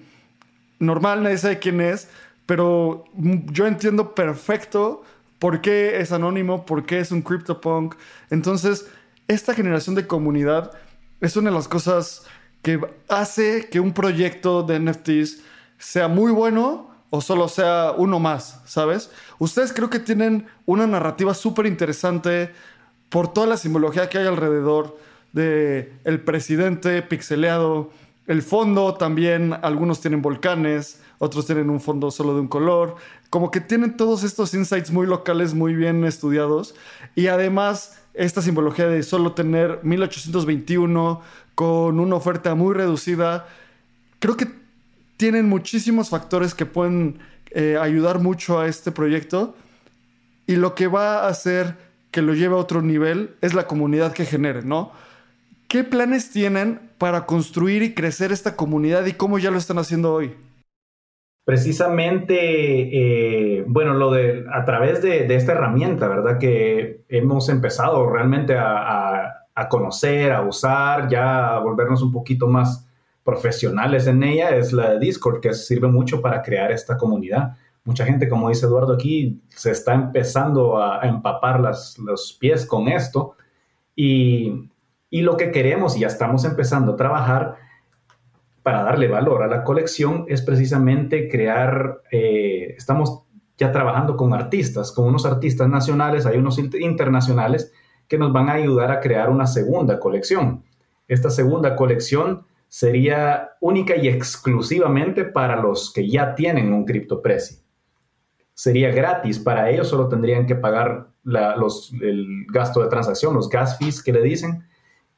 [0.80, 2.10] normal, nadie sabe quién es,
[2.46, 5.04] pero yo entiendo perfecto
[5.40, 7.96] por qué es anónimo, por qué es un CryptoPunk.
[8.30, 8.88] Entonces,
[9.28, 10.72] esta generación de comunidad
[11.20, 12.26] es una de las cosas
[12.62, 15.42] que hace que un proyecto de NFTs
[15.78, 19.12] sea muy bueno o solo sea uno más, ¿sabes?
[19.40, 22.52] Ustedes creo que tienen una narrativa súper interesante
[23.10, 24.98] por toda la simbología que hay alrededor
[25.34, 27.92] de el presidente pixeleado,
[28.28, 32.96] el fondo también, algunos tienen volcanes, otros tienen un fondo solo de un color,
[33.30, 36.74] como que tienen todos estos insights muy locales, muy bien estudiados,
[37.14, 41.22] y además esta simbología de solo tener 1821
[41.54, 43.48] con una oferta muy reducida,
[44.18, 44.48] creo que
[45.16, 47.20] tienen muchísimos factores que pueden
[47.52, 49.56] eh, ayudar mucho a este proyecto,
[50.48, 51.78] y lo que va a hacer
[52.10, 54.92] que lo lleve a otro nivel es la comunidad que genere, ¿no?
[55.68, 60.12] ¿Qué planes tienen para construir y crecer esta comunidad y cómo ya lo están haciendo
[60.16, 60.34] hoy?
[61.44, 62.38] Precisamente,
[63.58, 66.38] eh, bueno, lo de a través de, esta herramienta, ¿verdad?
[66.38, 69.38] Que hemos empezado realmente a,
[69.70, 72.88] conocer, a usar, ya a volvernos un poquito más
[73.24, 77.56] profesionales en ella, es la de Discord, que sirve mucho para crear esta comunidad.
[77.84, 82.88] Mucha gente, como dice Eduardo aquí, se está empezando a, empapar las, los pies con
[82.88, 83.36] esto.
[83.96, 84.70] Y,
[85.10, 87.56] y lo que queremos, y ya estamos empezando a trabajar,
[88.64, 93.24] para darle valor a la colección es precisamente crear, eh, estamos
[93.58, 97.72] ya trabajando con artistas, con unos artistas nacionales, hay unos internacionales
[98.08, 100.64] que nos van a ayudar a crear una segunda colección.
[101.08, 107.60] Esta segunda colección sería única y exclusivamente para los que ya tienen un CryptoPrezi.
[108.54, 113.78] Sería gratis para ellos, solo tendrían que pagar los, el gasto de transacción, los gas
[113.78, 114.64] fees que le dicen.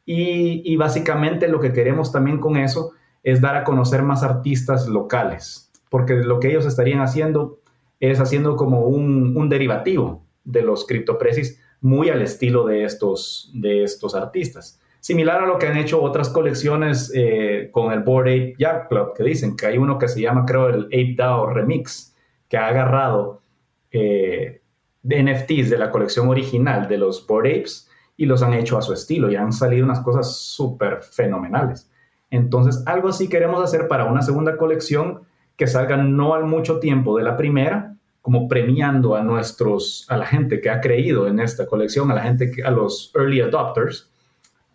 [0.05, 2.91] Y, y básicamente lo que queremos también con eso
[3.23, 7.59] es dar a conocer más artistas locales, porque lo que ellos estarían haciendo
[7.99, 14.13] es haciendo como un, derivativo de los criptoprecis muy al estilo de estos, de estos
[14.13, 14.79] artistas.
[14.99, 19.13] Similar a lo que han hecho otras colecciones eh, con el Board Ape Yacht Club,
[19.15, 22.15] que dicen que hay uno que se llama, creo, el Ape DAO Remix,
[22.49, 23.41] que ha agarrado
[23.91, 24.61] eh,
[25.03, 28.93] NFTs de la colección original de los Board Apes y los han hecho a su
[28.93, 31.89] estilo y han salido unas cosas súper fenomenales.
[32.33, 35.21] Entonces, algo así queremos hacer para una segunda colección
[35.55, 40.25] que salga no al mucho tiempo de la primera, como premiando a nuestros, a la
[40.25, 44.09] gente que ha creído en esta colección, a la gente, a los early adopters.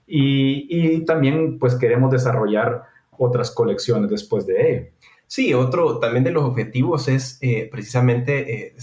[0.07, 2.85] Y, también, pues, queremos desarrollar
[3.19, 4.87] otras colecciones después de ello.
[5.27, 8.77] Sí, otro también de los objetivos es eh, precisamente eh,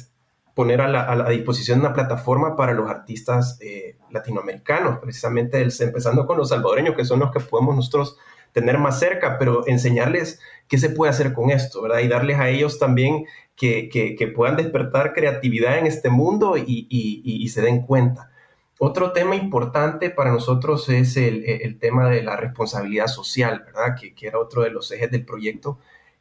[0.53, 6.49] poner a la, disposición una plataforma para los artistas eh, latinoamericanos, precisamente empezando con los
[6.49, 8.17] salvadoreños, que son los que podemos nosotros
[8.55, 10.39] tener más cerca, pero enseñarles
[10.69, 11.99] qué se puede hacer con esto, ¿verdad?
[11.99, 13.25] Y darles a ellos también
[13.57, 18.31] que, que, puedan despertar creatividad en este mundo y, y, se den cuenta.
[18.79, 23.97] Otro tema importante para nosotros es el, el tema de la responsabilidad social, ¿verdad?
[23.99, 25.77] Que, que, era otro de los ejes del proyecto,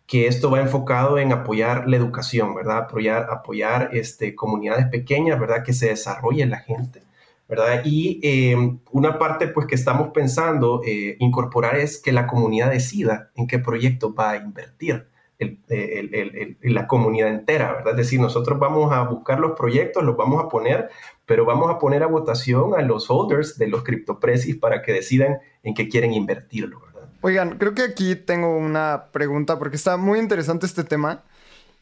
[0.09, 2.79] que esto va enfocado en apoyar la educación, ¿verdad?
[2.79, 5.63] Apoyar, apoyar este, comunidades pequeñas, ¿verdad?
[5.63, 7.05] Que se desarrolle la gente,
[7.49, 7.83] ¿verdad?
[7.85, 13.31] Y eh, una parte, pues, que estamos pensando eh, incorporar es que la comunidad decida
[13.35, 15.09] en qué proyecto va a invertir.
[16.63, 17.93] la comunidad entera, ¿verdad?
[17.93, 20.91] Es decir, nosotros vamos a buscar los proyectos, los vamos a poner,
[21.27, 25.39] pero vamos a poner a votación a los holders de los criptopresis para que decidan
[25.63, 26.81] en qué quieren invertirlo,
[27.21, 31.23] Oigan, creo que aquí tengo una pregunta porque está muy interesante este tema.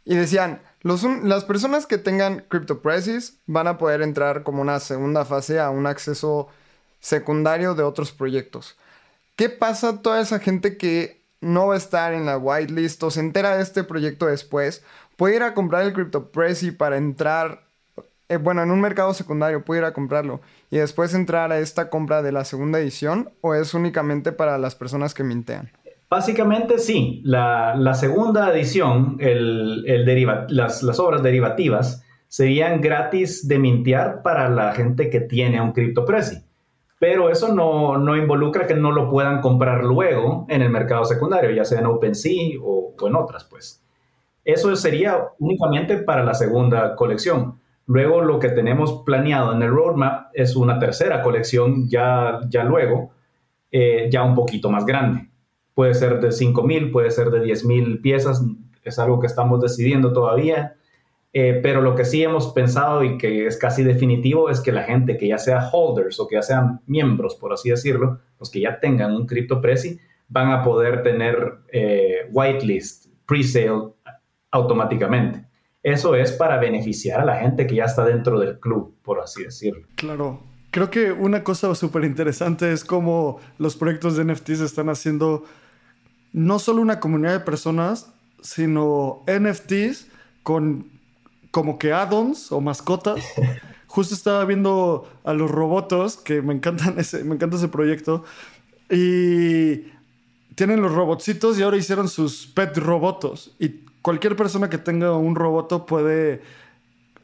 [0.04, 5.60] Y decían, las personas que tengan CryptoPrices van a poder entrar como una segunda fase
[5.60, 6.48] a un acceso
[7.00, 8.76] secundario de otros proyectos.
[9.36, 13.20] ¿Qué pasa toda esa gente que no va a estar en la whitelist o se
[13.20, 14.82] entera de este proyecto después?
[15.16, 17.64] ¿Puede ir a comprar el CryptoPrezi para entrar
[18.32, 21.90] eh, bueno, en un mercado secundario puedo ir a comprarlo y después entrar a esta
[21.90, 25.70] compra de la segunda edición o es únicamente para las personas que mintean?
[26.12, 35.08] Básicamente sí, la, segunda edición, las, obras derivativas serían gratis de mintear para la gente
[35.08, 36.42] que tiene un CryptoPrezi.
[36.98, 41.64] Pero eso no, involucra que no lo puedan comprar luego en el mercado secundario, ya
[41.64, 43.82] sea en OpenSea o, o en otras, pues.
[44.44, 47.58] Eso sería únicamente para la segunda colección.
[47.86, 53.12] Luego lo que tenemos planeado en el roadmap es una tercera colección ya, ya luego,
[53.70, 55.31] eh, ya un poquito más grande.
[55.74, 58.42] Puede ser de 5.000, puede ser de 10.000 piezas,
[58.84, 60.76] es algo que estamos decidiendo todavía.
[61.34, 64.82] Eh, pero lo que sí hemos pensado y que es casi definitivo es que la
[64.82, 68.60] gente que ya sea holders o que ya sean miembros, por así decirlo, los que
[68.60, 69.98] ya tengan un CryptoPrezi,
[70.28, 73.92] van a poder tener eh, whitelist, pre-sale
[74.50, 75.46] automáticamente.
[75.82, 79.42] Eso es para beneficiar a la gente que ya está dentro del club, por así
[79.42, 79.86] decirlo.
[79.96, 80.40] Claro.
[80.70, 85.44] Creo que una cosa súper interesante es cómo los proyectos de NFTs están haciendo
[86.32, 90.06] no solo una comunidad de personas, sino NFTs
[90.42, 90.86] con
[91.50, 93.22] como que add-ons o mascotas.
[93.86, 98.24] Justo estaba viendo a los robotos, que me encantan ese, me encanta ese proyecto.
[98.90, 99.92] Y
[100.54, 103.54] tienen los robotcitos y ahora hicieron sus pet robotos.
[103.58, 106.42] Y cualquier persona que tenga un roboto puede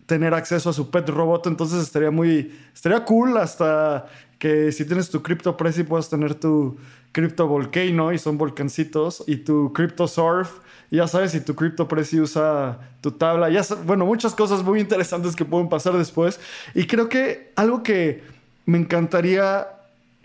[0.07, 4.07] tener acceso a su pet robot, entonces estaría muy, estaría cool hasta
[4.39, 6.79] que si tienes tu Crypto Prezi puedas tener tu
[7.13, 10.59] Crypto Volcano y son volcancitos y tu Crypto Surf,
[10.91, 15.37] ya sabes si tu Crypto Prezi usa tu tabla, ya bueno, muchas cosas muy interesantes
[15.37, 16.41] que pueden pasar después
[16.75, 18.23] y creo que algo que
[18.67, 19.69] me encantaría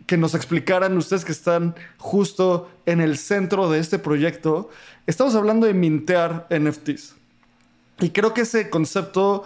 [0.06, 4.70] que nos explicaran ustedes que están justo en el centro de este proyecto.
[5.08, 7.16] Estamos hablando de mintear NFTs.
[8.00, 9.44] Y creo que ese concepto,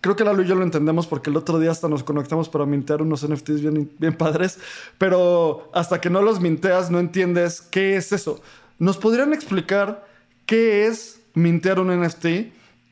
[0.00, 2.66] creo que Lalo y yo lo entendemos porque el otro día hasta nos conectamos para
[2.66, 4.58] mintear unos NFTs bien, bien padres,
[4.98, 8.40] pero hasta que no los minteas no entiendes qué es eso.
[8.78, 10.06] ¿Nos podrían explicar
[10.46, 12.26] qué es mintear un NFT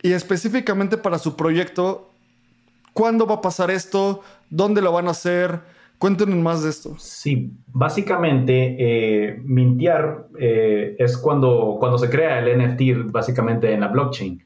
[0.02, 2.10] y específicamente para su proyecto,
[2.92, 5.60] cuándo va a pasar esto, dónde lo van a hacer?
[5.98, 6.94] Cuéntenos más de esto.
[6.98, 13.88] Sí, básicamente eh, mintear eh, es cuando, cuando se crea el NFT básicamente en la
[13.88, 14.44] blockchain.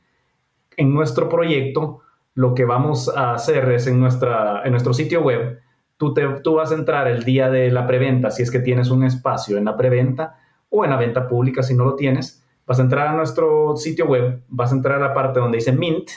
[0.79, 2.01] En nuestro proyecto,
[2.35, 5.61] lo que vamos a hacer es en, nuestra, en nuestro sitio web,
[5.97, 8.91] tú, te, tú vas a entrar el día de la preventa, si es que tienes
[8.91, 10.37] un espacio en la preventa
[10.71, 14.07] o en la venta pública si no lo tienes, vas a entrar a nuestro sitio
[14.07, 16.11] web, vas a entrar a la parte donde dice Mint,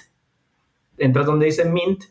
[0.98, 2.04] entras donde dice Mint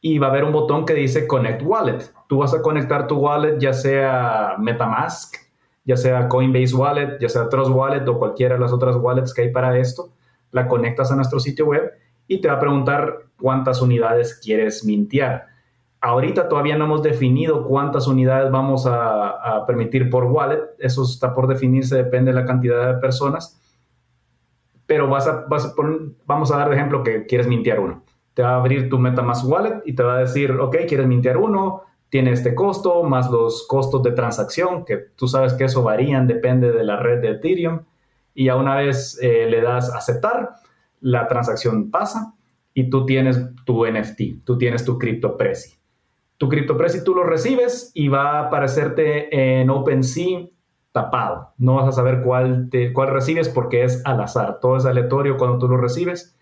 [0.00, 2.10] y va a haber un botón que dice Connect Wallet.
[2.28, 5.36] Tú vas a conectar tu wallet, ya sea MetaMask,
[5.84, 9.42] ya sea Coinbase Wallet, ya sea Trust Wallet o cualquiera de las otras wallets que
[9.42, 10.10] hay para esto.
[10.50, 11.92] La conectas a nuestro sitio web
[12.26, 15.48] y te va a preguntar cuántas unidades quieres mintear.
[16.00, 20.62] Ahorita todavía no hemos definido cuántas unidades vamos a, permitir por wallet.
[20.78, 23.60] Eso está por definirse, depende de la cantidad de personas.
[24.86, 28.02] Pero vamos a dar de ejemplo que quieres mintear uno
[28.34, 31.36] te va a abrir tu MetaMask Wallet y te va a decir, ok, quieres mintear
[31.36, 36.26] uno, tiene este costo, más los costos de transacción, que tú sabes que eso varían,
[36.26, 37.80] depende de la red de Ethereum.
[38.34, 40.54] Y a una vez eh, le das aceptar,
[41.00, 42.34] la transacción pasa
[42.74, 45.76] y tú tienes tu NFT, tú tienes tu CryptoPrezi.
[46.38, 50.46] Tu CryptoPrezi tú lo recibes y va a aparecerte en OpenSea
[50.92, 51.52] tapado.
[51.58, 54.58] No vas a saber cuál, te, cuál recibes porque es al azar.
[54.60, 56.36] Todo es aleatorio cuando tú lo recibes.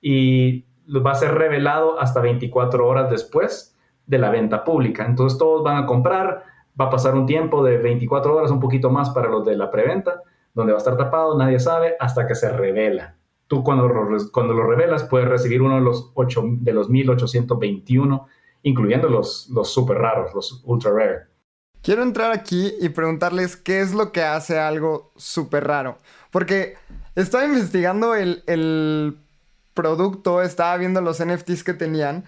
[0.00, 3.76] Y va a ser revelado hasta 24 horas después
[4.06, 5.06] de la venta pública.
[5.06, 6.44] Entonces todos van a comprar,
[6.78, 9.70] va a pasar un tiempo de 24 horas, un poquito más para los de la
[9.70, 10.20] preventa,
[10.52, 13.16] donde va a estar tapado, nadie sabe, hasta que se revela.
[13.46, 13.88] Tú cuando,
[14.32, 18.26] cuando lo revelas puedes recibir uno de los, 8, de los 1821,
[18.62, 21.18] incluyendo los, los super raros, los ultra rare.
[21.82, 25.98] Quiero entrar aquí y preguntarles qué es lo que hace algo súper raro.
[26.30, 26.76] Porque
[27.14, 29.18] estaba investigando el, el
[29.74, 32.24] producto, estaba viendo los NFTs que tenían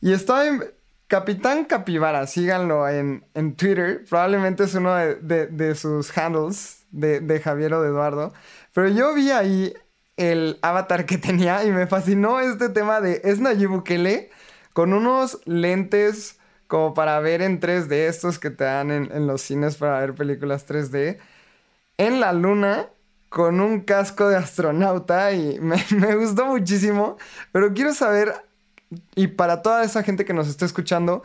[0.00, 0.62] y estaba en
[1.08, 7.74] Capitán Capibara, síganlo en, en Twitter, probablemente es uno de, sus handles de, de, Javier
[7.74, 8.32] o de Eduardo,
[8.72, 9.74] pero yo vi ahí
[10.16, 14.30] el avatar que tenía y me fascinó este tema de es Nayib Bukele
[14.72, 19.76] con unos lentes como para ver en 3D, estos que te dan en, los cines
[19.76, 21.18] para ver películas 3D,
[21.98, 22.88] en la luna
[23.28, 27.16] con un casco de astronauta y me, me, gustó muchísimo.
[27.52, 28.34] Pero quiero saber,
[29.14, 31.22] y para toda esa gente que nos está escuchando,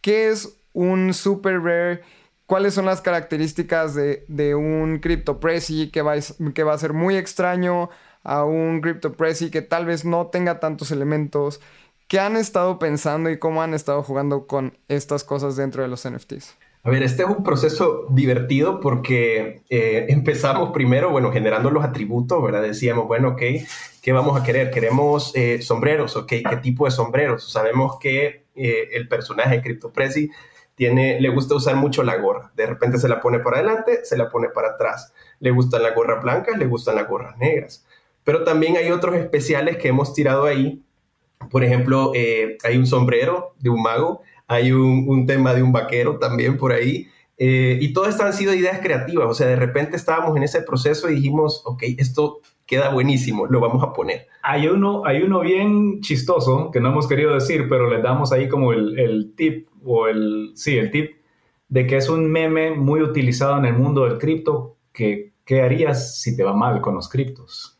[0.00, 2.02] ¿qué es un super rare?
[2.46, 6.14] ¿Cuáles son las características de, de un CryptoPrezi que va,
[6.54, 7.90] que va a ser muy extraño
[8.28, 11.60] a un CryptoPrezi que tal vez no tenga tantos elementos?
[12.08, 16.08] ¿Qué han estado pensando y cómo han estado jugando con estas cosas dentro de los
[16.08, 16.56] NFTs?
[16.84, 22.42] A ver, este es un proceso divertido porque eh, empezamos primero, bueno, generando los atributos,
[22.42, 22.62] ¿verdad?
[22.62, 23.42] Decíamos, bueno, ok,
[24.00, 24.70] ¿qué vamos a querer?
[24.70, 27.50] Queremos eh, sombreros, ok, ¿qué tipo de sombreros?
[27.50, 30.30] Sabemos que eh, el personaje CryptoPrezi
[30.76, 32.52] tiene, le gusta usar mucho la gorra.
[32.54, 35.12] De repente se la pone para adelante, se la pone para atrás.
[35.40, 37.84] Le gustan las gorras blancas, le gustan las gorras negras.
[38.28, 40.82] Pero también hay otros especiales que hemos tirado ahí.
[41.50, 46.56] Por ejemplo, hay un sombrero de un mago hay un, tema de un vaquero también
[46.56, 47.06] por ahí.
[47.36, 50.62] Eh, y todas estas han sido ideas creativas, o sea, de repente estábamos en ese
[50.62, 54.26] proceso y dijimos, ok, esto queda buenísimo, lo vamos a poner.
[54.42, 58.48] Hay uno, hay uno bien chistoso que no hemos querido decir, pero le damos ahí
[58.48, 61.12] como el, el tip, o el, sí, el tip,
[61.68, 66.20] de que es un meme muy utilizado en el mundo del cripto, que ¿qué harías
[66.20, 67.77] si te va mal con los criptos?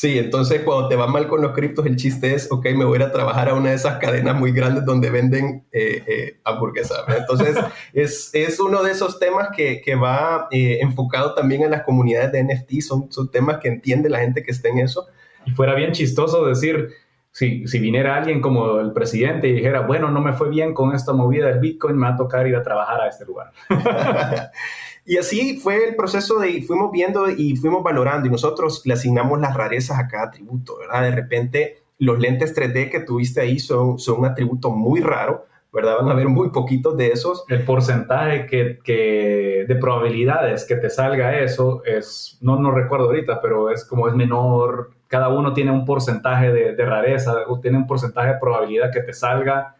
[0.00, 2.92] Sí, entonces cuando te va mal con los criptos, el chiste es, ok, me voy
[2.92, 6.40] a ir a trabajar a una de esas cadenas muy grandes donde venden eh, eh,
[6.44, 7.00] hamburguesas.
[7.08, 7.56] Entonces,
[7.92, 12.30] es, es, uno de esos temas que, que va eh, enfocado también en las comunidades
[12.30, 15.08] de NFT, son, son temas que entiende la gente que está en eso.
[15.44, 16.90] Y fuera bien chistoso decir,
[17.38, 20.92] si, si, viniera alguien como el presidente y dijera, bueno, no me fue bien con
[20.92, 23.52] esta movida del Bitcoin, me va a tocar ir a trabajar a este lugar.
[25.06, 29.40] Y así fue el proceso de, fuimos viendo y fuimos valorando y nosotros le asignamos
[29.40, 31.00] las rarezas a cada atributo, ¿verdad?
[31.04, 35.96] De repente los lentes 3D que tuviste ahí son, son un atributo muy raro, ¿verdad?
[36.00, 37.42] Van a haber muy poquitos de esos.
[37.48, 43.40] El porcentaje que, que, de probabilidades que te salga eso es, no, no recuerdo ahorita,
[43.40, 47.86] pero es como es menor, cada uno tiene un porcentaje de, de rareza, tiene un
[47.86, 49.76] porcentaje de probabilidad que te salga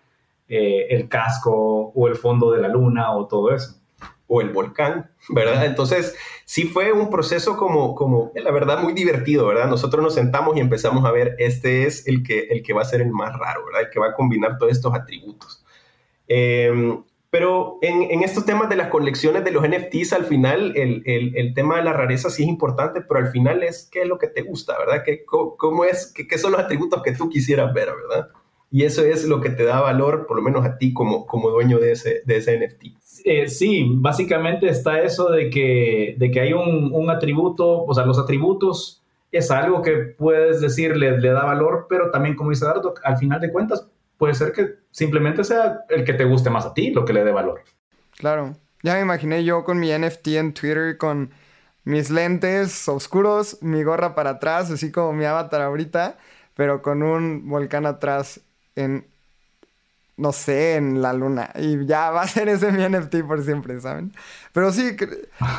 [0.48, 3.78] eh, el casco o el fondo de la luna o todo eso
[4.28, 5.64] o el volcán, ¿verdad?
[5.64, 6.14] Entonces,
[6.44, 9.68] sí fue un proceso como, como, la verdad, muy divertido, ¿verdad?
[9.68, 12.84] Nosotros nos sentamos y empezamos a ver, este es el que, el que va a
[12.84, 13.82] ser el más raro, ¿verdad?
[13.82, 15.64] El que va a combinar todos estos atributos.
[16.28, 21.02] Em, pero en, en, estos temas de las colecciones de los NFTs, al final el,
[21.04, 24.08] el, el, tema de la rareza sí es importante, pero al final es qué es
[24.08, 25.02] lo que te gusta, ¿verdad?
[25.04, 28.28] ¿Qué, cómo es, qué, qué son los atributos que tú quisieras ver, ¿verdad?
[28.70, 31.50] Y eso es lo que te da valor, por lo menos a ti como, como
[31.50, 32.84] dueño de ese, de ese NFT.
[33.24, 38.06] Eh, sí, básicamente está eso de que, de que hay un, un, atributo, o sea,
[38.06, 39.02] los atributos
[39.32, 43.18] es algo que puedes decir le, le da valor, pero también, como dice Dardo, al
[43.18, 43.86] final de cuentas
[44.18, 47.24] puede ser que simplemente sea el que te guste más a ti lo que le
[47.24, 47.62] dé valor.
[48.18, 51.30] Claro, ya me imaginé yo con mi NFT en Twitter con
[51.84, 56.18] mis lentes oscuros, mi gorra para atrás, así como mi avatar ahorita,
[56.54, 58.40] pero con un volcán atrás
[58.76, 59.06] en
[60.18, 61.50] no sé, en la luna.
[61.54, 64.12] Y ya va a ser ese mi NFT por siempre, ¿saben?
[64.52, 64.96] Pero sí,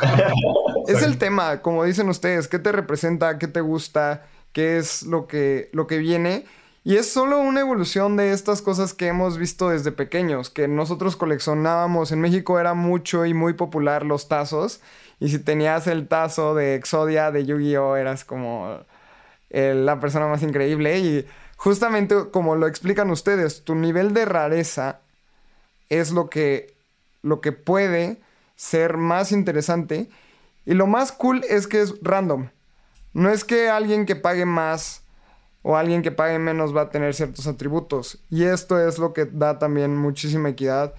[0.88, 3.40] es el tema, como dicen ustedes, ¿qué te representa?
[3.40, 4.26] ¿Qué te gusta?
[4.52, 6.46] ¿Qué es lo que, lo que viene?
[6.90, 11.16] Y es solo una evolución de estas cosas que hemos visto desde pequeños, que nosotros
[11.16, 12.12] coleccionábamos.
[12.12, 14.82] En México era mucho y muy popular los tazos.
[15.20, 17.96] Y si tenías el tazo de Exodia de Yu-Gi-Oh!
[17.96, 18.80] eras como
[19.52, 20.98] eh, la persona más increíble.
[20.98, 21.28] Y
[21.58, 25.02] justamente como lo explican ustedes, tu nivel de rareza
[25.90, 26.74] es lo que,
[27.22, 28.18] lo que puede
[28.56, 30.10] ser más interesante.
[30.66, 32.50] Y lo más cool es que es random.
[33.14, 35.04] No es que alguien que pague más
[35.62, 38.20] o alguien que pague menos va a tener ciertos atributos.
[38.30, 40.94] Y esto es lo que da también muchísima equidad.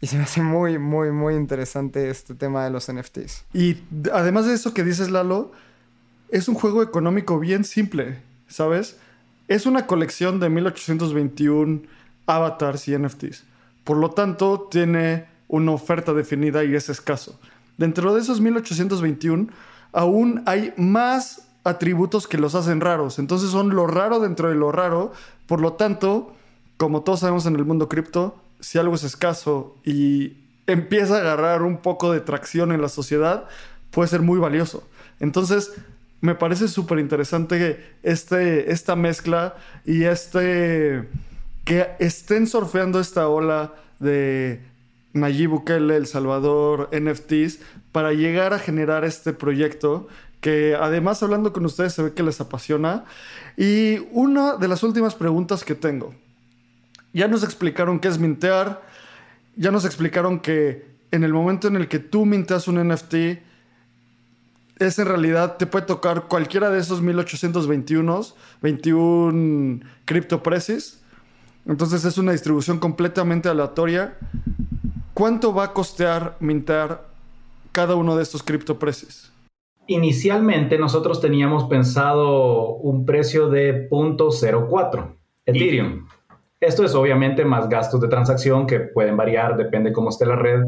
[0.00, 3.44] Y se me hace muy, muy, muy interesante este tema de los NFTs.
[3.52, 3.78] Y
[4.12, 5.52] además de eso que dices, Lalo,
[6.30, 8.96] es un juego económico bien simple, ¿sabes?
[9.48, 11.80] es una colección de 1821
[12.26, 13.44] avatars y NFTs.
[13.82, 17.40] Por lo tanto, tiene una oferta definida y es escaso.
[17.78, 19.48] Dentro de esos 1821,
[19.92, 23.18] aún hay más atributos que los hacen raros.
[23.18, 25.12] Entonces son lo raro dentro de lo raro.
[25.46, 26.34] Por lo tanto,
[26.76, 31.62] como todos sabemos en el mundo cripto, si algo es escaso y empieza a agarrar
[31.62, 33.48] un poco de tracción en la sociedad,
[33.90, 34.86] puede ser muy valioso.
[35.20, 35.72] Entonces,
[36.20, 41.08] me parece súper interesante este, esta mezcla y este
[41.64, 44.62] que estén surfeando esta ola de
[45.12, 47.60] Nayib Bukele, El Salvador, NFTs,
[47.92, 50.08] para llegar a generar este proyecto
[50.40, 53.04] que además hablando con ustedes se ve que les apasiona.
[53.56, 56.14] Y una de las últimas preguntas que tengo.
[57.12, 58.82] Ya nos explicaron qué es mintear,
[59.56, 63.14] ya nos explicaron que en el momento en el que tú minteas un NFT,
[64.78, 68.26] es en realidad, te puede tocar cualquiera de esos 1821,
[68.62, 71.00] 21 CryptoPreces.
[71.66, 74.16] Entonces es una distribución completamente aleatoria.
[75.14, 77.08] ¿Cuánto va a costear mintear
[77.72, 79.32] cada uno de estos CryptoPreces?
[79.90, 85.14] Inicialmente nosotros teníamos pensado un precio de 0.04
[85.46, 86.06] Ethereum.
[86.60, 90.62] Esto es obviamente más gastos de transacción que pueden variar, depende cómo esté la red.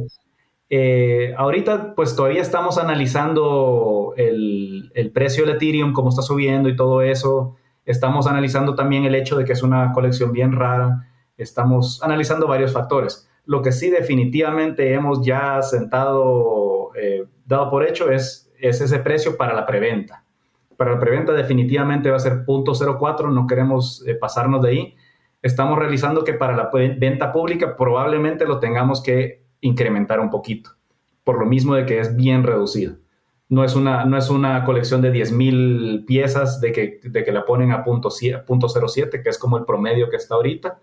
[0.71, 6.77] Eh, ahorita pues todavía estamos analizando el, el, precio del Ethereum, cómo está subiendo y
[6.77, 7.57] todo eso.
[7.85, 11.09] Estamos analizando también el hecho de que es una colección bien rara.
[11.37, 13.29] Estamos analizando varios factores.
[13.45, 19.36] Lo que sí definitivamente hemos ya sentado, eh, dado por hecho, es, es ese precio
[19.36, 20.24] para la preventa.
[20.76, 24.96] Para la preventa definitivamente va a ser 0.04, no queremos eh, pasarnos de ahí
[25.42, 30.70] estamos realizando que para la venta pública probablemente lo tengamos que incrementar un poquito,
[31.24, 32.96] por lo mismo de que es bien reducido.
[33.48, 37.44] No es una, no es una colección de 10.000 piezas de que, de que la
[37.44, 38.11] ponen a punto,
[38.46, 40.78] punto 07, que es como el promedio que está ahorita.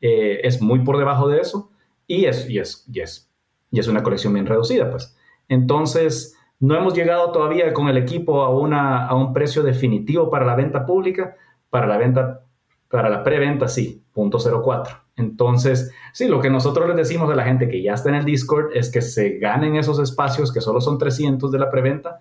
[0.00, 1.70] Eh, es muy por debajo de eso
[2.08, 3.30] y es, y, es, y, es,
[3.70, 5.16] y es una colección bien reducida, pues.
[5.48, 10.44] Entonces, no hemos llegado todavía con el equipo a, una, a un precio definitivo para
[10.44, 11.36] la venta pública.
[11.70, 12.40] Para la venta
[12.90, 14.88] para la preventa, sí, 0.04.
[15.16, 18.24] Entonces, sí, lo que nosotros les decimos a la gente que ya está en el
[18.24, 22.20] Discord es que se ganen esos espacios, que solo son 300 de la preventa.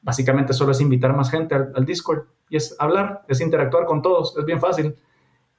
[0.00, 4.34] Básicamente solo es invitar más gente al, Discord y es hablar, es interactuar con todos,
[4.38, 4.94] es bien fácil.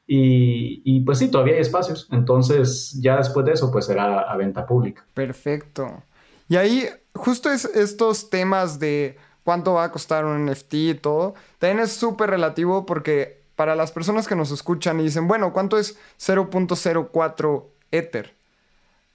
[0.07, 2.07] Y, y, pues sí, todavía hay espacios.
[2.11, 5.05] Entonces, ya después de eso, pues será a venta pública.
[5.13, 6.01] Perfecto.
[6.47, 6.88] Y ahí,
[7.20, 11.93] justo es estos temas de cuánto va a costar un NFT y todo, también es
[11.93, 17.65] súper relativo porque para las personas que nos escuchan y dicen, bueno, ¿cuánto es 0.04
[17.91, 18.36] Ether?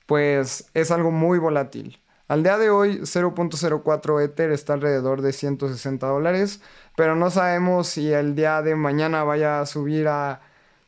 [0.07, 1.98] Pues es algo muy volátil.
[2.28, 6.61] Al día de hoy, 0.04 Ether está alrededor de 160 dólares,
[6.96, 10.40] pero no sabemos si el día de mañana vaya a subir a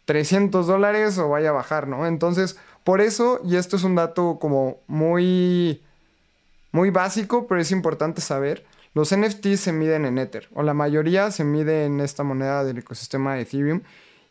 [0.07, 2.07] 300 dólares o vaya a bajar, ¿no?
[2.07, 5.83] Entonces, por eso, y esto es un dato como muy,
[6.77, 11.31] muy básico, pero es importante saber, los NFTs se miden en Ether, o la mayoría
[11.31, 13.81] se mide en esta moneda del ecosistema de Ethereum,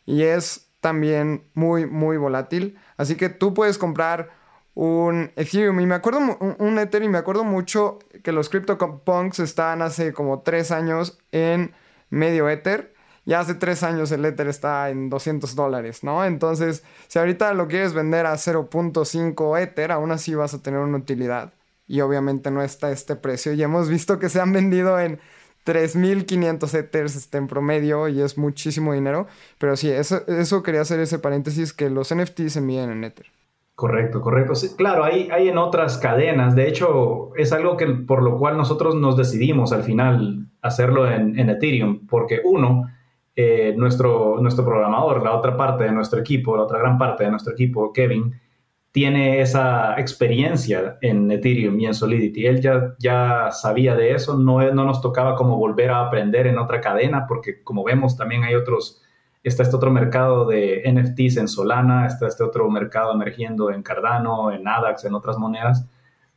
[0.06, 2.78] y es también muy, muy volátil.
[2.96, 4.30] Así que tú puedes comprar
[4.74, 6.20] un Ethereum, y me acuerdo,
[6.60, 11.74] un, Ether, y me acuerdo mucho que los CryptoPunks estaban hace como tres años en
[12.10, 12.94] medio Ether.
[13.24, 16.24] Y hace tres años el Ether está en 200 dólares, ¿no?
[16.24, 20.98] Entonces, si ahorita lo quieres vender a 0.5 Ether, aún así vas a tener una
[20.98, 21.52] utilidad
[21.86, 23.52] y obviamente no está este precio.
[23.52, 25.20] Y hemos visto que se han vendido en
[25.66, 29.26] 3.500 Ethers este, en promedio y es muchísimo dinero.
[29.58, 33.26] Pero sí, eso, eso quería hacer ese paréntesis, que los NFTs se miden en Ether.
[33.74, 34.54] Correcto, correcto.
[34.74, 36.56] claro, hay, hay en otras cadenas.
[36.56, 41.50] De hecho, es algo que por lo cual nosotros nos decidimos al final hacerlo en,
[41.50, 42.90] Ethereum, porque uno,
[43.34, 47.30] eh, nuestro, nuestro programador, la otra parte de nuestro equipo, la otra gran parte de
[47.30, 48.40] nuestro equipo, Kevin,
[48.96, 52.46] tiene esa experiencia en Ethereum y en Solidity.
[52.46, 56.56] Él ya, ya sabía de eso, no, no nos tocaba como volver a aprender en
[56.56, 59.02] otra cadena, porque como vemos también hay otros,
[59.42, 64.50] está este otro mercado de NFTs en Solana, está este otro mercado emergiendo en Cardano,
[64.50, 65.86] en ADAX, en otras monedas,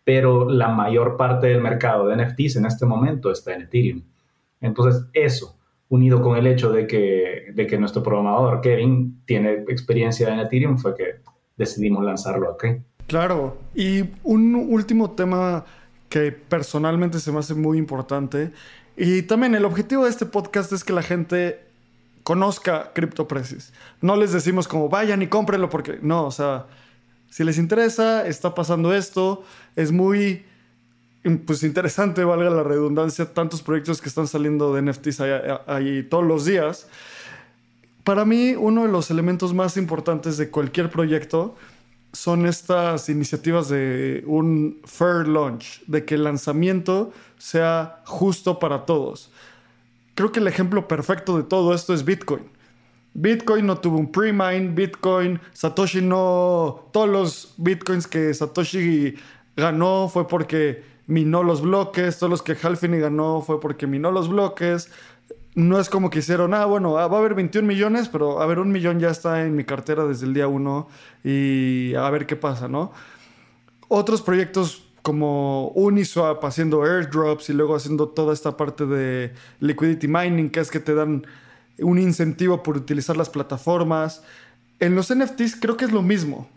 [0.03, 4.03] pero la mayor parte del mercado de NFTs en este momento está en Ethereum.
[4.59, 5.55] Entonces eso,
[5.87, 10.77] unido con el hecho de que, de que nuestro programador Kevin tiene experiencia en Ethereum,
[10.77, 11.29] fue que
[11.59, 12.81] decidimos lanzarlo aquí.
[13.05, 15.65] Claro, y un último tema
[16.07, 18.51] que personalmente se me hace muy importante,
[18.97, 21.59] y también el objetivo de este podcast es que la gente
[22.23, 23.73] conozca CryptoPrecies.
[24.01, 26.65] No les decimos como vayan y cómprenlo porque no, o sea,
[27.29, 29.43] si les interesa, está pasando esto,
[29.75, 30.45] es muy
[31.45, 35.21] pues interesante, valga la redundancia, tantos proyectos que están saliendo de NFTs
[35.67, 36.87] ahí todos los días
[38.09, 41.55] para mí uno de los elementos más importantes de cualquier proyecto
[42.11, 49.31] son estas iniciativas de un fair launch, de que el lanzamiento sea justo para todos.
[50.15, 52.49] Creo que el ejemplo perfecto de todo esto es Bitcoin.
[53.13, 59.13] Bitcoin no tuvo un pre-mine, Bitcoin, Satoshi no, todos los Bitcoins que Satoshi
[59.55, 64.29] ganó fue porque minó los bloques, todos los que Halfini ganó fue porque minó los
[64.29, 64.89] bloques.
[65.55, 68.45] No es como que hicieron, ah, bueno, ah, va a haber 21 millones, pero a
[68.45, 70.87] ver, un millón ya está en mi cartera desde el día uno
[71.23, 72.91] y a ver qué pasa, ¿no?
[73.87, 80.49] Otros proyectos como Uniswap haciendo airdrops y luego haciendo toda esta parte de liquidity mining,
[80.49, 81.25] que es que te dan
[81.79, 84.23] un incentivo por utilizar las plataformas.
[84.79, 86.47] En los NFTs creo que es lo mismo.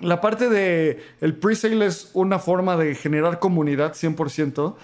[0.00, 4.74] La parte de el pre-sale es una forma de generar comunidad 100%,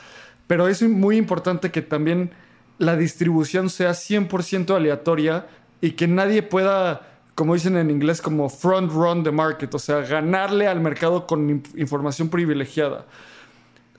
[0.47, 2.31] pero es muy importante que también
[2.79, 5.47] la distribución sea 100% aleatoria
[5.81, 10.01] y que nadie pueda, como dicen en inglés, como front run the market, o sea,
[10.01, 13.07] ganarle al mercado con información privilegiada.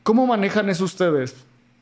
[0.04, 1.36] ¿Cómo manejan eso ustedes?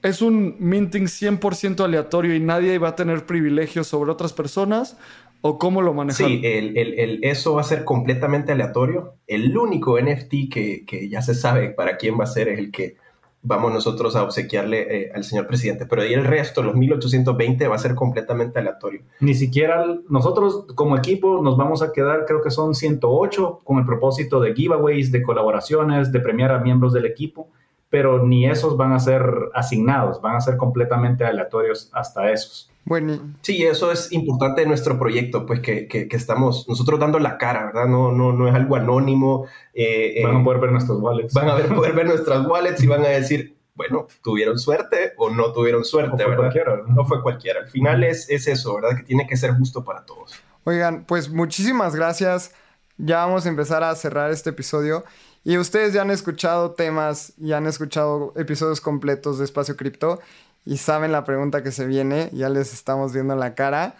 [0.03, 4.97] ¿Es un minting 100% aleatorio y nadie va a tener privilegios sobre otras personas?
[5.41, 6.27] ¿O cómo lo manejan?
[6.27, 9.15] Sí, el, eso va a ser completamente aleatorio.
[9.25, 12.71] El único NFT que, que, ya se sabe para quién va a ser es el
[12.71, 12.95] que
[13.43, 15.85] vamos nosotros a obsequiarle eh, al señor presidente.
[15.85, 19.01] Pero ahí el resto, los 1820, va a ser completamente aleatorio.
[19.19, 23.85] Ni siquiera nosotros como equipo nos vamos a quedar, creo que son 108, con el
[23.85, 27.47] propósito de giveaways, de colaboraciones, de premiar a miembros del equipo
[27.91, 29.21] pero ni esos van a ser
[29.53, 32.70] asignados, van a ser completamente aleatorios hasta esos.
[32.85, 33.35] Bueno.
[33.41, 37.67] Sí, eso es importante de nuestro proyecto, pues que, que, estamos nosotros dando la cara,
[37.67, 37.87] ¿verdad?
[37.87, 39.45] No, no, no es algo anónimo.
[39.73, 41.33] Eh, van a poder ver nuestros wallets.
[41.33, 45.29] Van a ver, poder ver nuestras wallets y van a decir, bueno, tuvieron suerte o
[45.29, 46.37] no tuvieron suerte, ¿verdad?
[46.37, 47.05] Cualquiera, ¿no?
[47.05, 47.61] fue cualquiera.
[47.61, 48.97] Al final es, es eso, ¿verdad?
[48.97, 50.33] Que tiene que ser justo para todos.
[50.63, 52.53] Oigan, pues muchísimas gracias.
[52.97, 55.03] Ya vamos a empezar a cerrar este episodio.
[55.43, 60.19] Y ustedes ya han escuchado temas y han escuchado episodios completos de Espacio Cripto
[60.65, 63.95] y saben la pregunta que se viene, ya les estamos viendo la cara.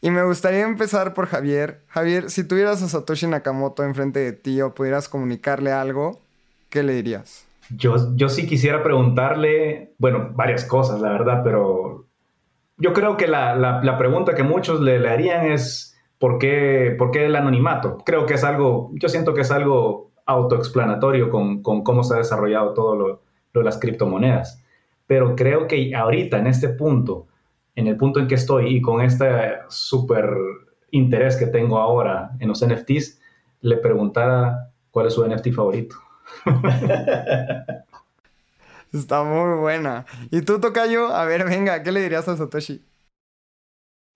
[0.00, 1.80] Y me gustaría empezar por Javier.
[1.88, 6.20] Javier, si tuvieras a Satoshi Nakamoto enfrente de ti o pudieras comunicarle algo,
[6.68, 7.46] ¿qué le dirías?
[7.70, 12.04] Yo, yo sí quisiera preguntarle, bueno, varias cosas, la verdad, pero
[12.76, 17.10] yo creo que la, la, pregunta que muchos le, le harían es, ¿por qué, ¿por
[17.10, 17.98] qué el anonimato?
[18.04, 22.18] Creo que es algo, yo siento que es algo autoexplanatorio con, con cómo se ha
[22.18, 23.20] desarrollado todo lo,
[23.54, 24.62] de las criptomonedas.
[25.06, 27.26] Pero creo que ahorita, en este punto,
[27.74, 29.26] en el punto en que estoy y con este
[29.68, 30.28] súper
[30.90, 33.20] interés que tengo ahora en los NFTs,
[33.60, 35.96] le preguntara cuál es su NFT favorito.
[38.92, 40.06] Está muy buena.
[40.30, 41.08] ¿Y tú, Tocayo?
[41.08, 42.82] A ver, venga, ¿qué le dirías a Satoshi?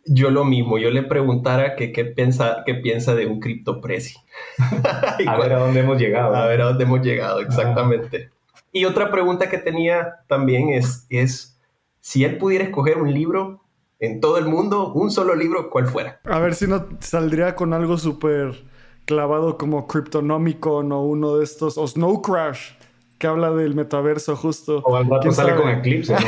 [0.06, 4.16] yo lo mismo, yo le preguntara qué piensa, qué piensa de un criptopreci.
[5.26, 6.34] a ver a dónde hemos llegado.
[6.34, 8.30] A ver a dónde hemos llegado, exactamente.
[8.72, 11.60] Y otra pregunta que tenía también es, es,
[12.00, 13.64] si él pudiera escoger un libro
[13.98, 16.20] en todo el mundo, un solo libro, ¿cuál fuera?
[16.24, 18.64] A ver si no saldría con algo súper
[19.04, 22.72] clavado como Cryptonomicon o uno de estos, o Snow Crash
[23.20, 24.78] que habla del metaverso justo.
[24.78, 26.16] O al rato sale con Eclipse.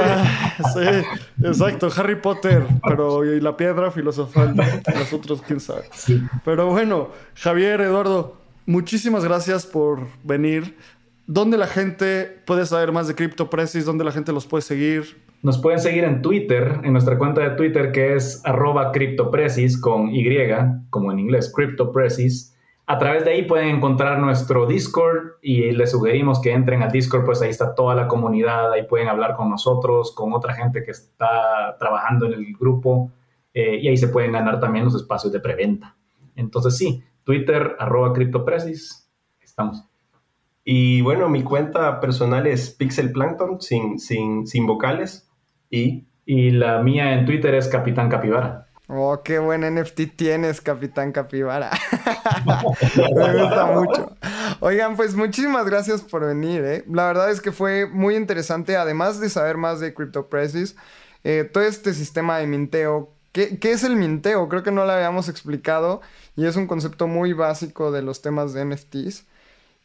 [0.00, 5.84] Ah, sí, exacto, Harry Potter, pero y la piedra filosofal, los otros quién sabe.
[6.44, 8.37] Pero bueno, Javier, Eduardo,
[8.68, 10.76] muchísimas gracias por venir.
[11.26, 13.84] ¿Dónde la gente puede saber más de CryptoPresis?
[13.84, 15.20] ¿Dónde la gente los puede seguir?
[15.42, 20.14] Nos pueden seguir en Twitter, en nuestra cuenta de Twitter que es arroba CryptoPresis con
[20.14, 20.24] Y,
[20.90, 22.54] como en inglés, CryptoPresis.
[22.86, 27.24] A través de ahí pueden encontrar nuestro Discord y les sugerimos que entren al Discord,
[27.24, 30.90] pues ahí está toda la comunidad, ahí pueden hablar con nosotros, con otra gente que
[30.90, 33.12] está trabajando en el grupo
[33.52, 35.94] eh, y ahí se pueden ganar también los espacios de preventa.
[36.34, 39.06] Entonces sí, Twitter arroba CryptoPresis,
[39.42, 39.84] estamos.
[40.64, 45.28] Y bueno, mi cuenta personal es PixelPlankton sin, sin, sin vocales
[45.70, 46.06] y...
[46.30, 48.68] Y la mía en Twitter es Capitán Capibara.
[48.86, 51.70] Oh, qué buen NFT tienes, Capitán Capibara.
[53.16, 54.16] Me gusta mucho.
[54.60, 56.62] Oigan, pues muchísimas gracias por venir.
[56.66, 56.84] ¿eh?
[56.86, 60.76] La verdad es que fue muy interesante, además de saber más de CryptoPresis,
[61.24, 63.17] eh, todo este sistema de minteo.
[63.38, 64.48] ¿Qué, ¿Qué es el minteo?
[64.48, 66.00] Creo que no lo habíamos explicado
[66.34, 69.26] y es un concepto muy básico de los temas de NFTs.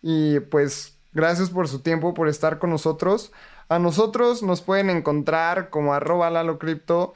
[0.01, 3.31] Y pues gracias por su tiempo, por estar con nosotros.
[3.69, 7.13] A nosotros nos pueden encontrar como arroba lalocrypto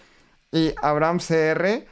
[0.52, 1.88] y Abraham CR.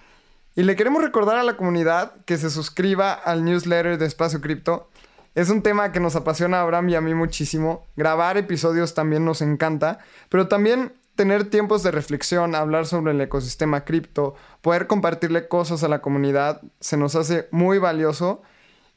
[0.55, 4.91] Y le queremos recordar a la comunidad que se suscriba al newsletter de Espacio Cripto.
[5.33, 7.87] Es un tema que nos apasiona a Abraham y a mí muchísimo.
[7.95, 9.97] Grabar episodios también nos encanta,
[10.29, 15.87] pero también tener tiempos de reflexión, hablar sobre el ecosistema cripto, poder compartirle cosas a
[15.87, 18.41] la comunidad, se nos hace muy valioso.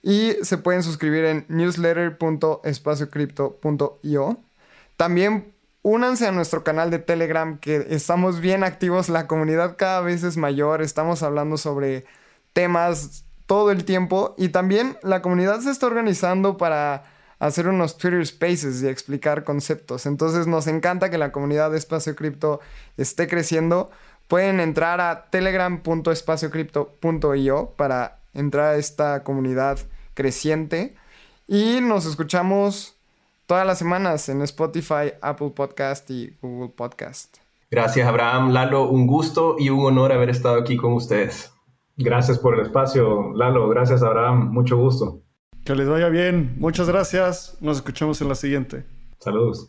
[0.00, 4.38] Y se pueden suscribir en newsletter.espaciocrypto.io.
[4.96, 5.52] También
[5.82, 10.36] únanse a nuestro canal de Telegram que estamos bien activos, la comunidad cada vez es
[10.36, 12.04] mayor, estamos hablando sobre
[12.52, 14.34] temas todo el tiempo.
[14.38, 17.04] Y también la comunidad se está organizando para
[17.38, 20.06] hacer unos Twitter Spaces y explicar conceptos.
[20.06, 22.60] Entonces nos encanta que la comunidad de Espacio Cripto
[22.96, 23.90] esté creciendo.
[24.26, 29.78] Pueden entrar a telegram.espaciocrypto.io para entrar a esta comunidad
[30.14, 30.96] creciente.
[31.46, 32.94] Y nos escuchamos
[33.46, 37.38] todas las semanas en Spotify, Apple Podcast y Google Podcast.
[37.70, 38.50] Gracias, Abraham.
[38.50, 41.52] Lalo, un gusto y un honor haber estado aquí con ustedes.
[41.96, 43.68] Gracias por el espacio, Lalo.
[43.68, 44.50] Gracias, Abraham.
[44.52, 45.27] Mucho gusto.
[45.68, 46.54] Que les vaya bien.
[46.56, 47.58] Muchas gracias.
[47.60, 48.86] Nos escuchamos en la siguiente.
[49.20, 49.68] Saludos.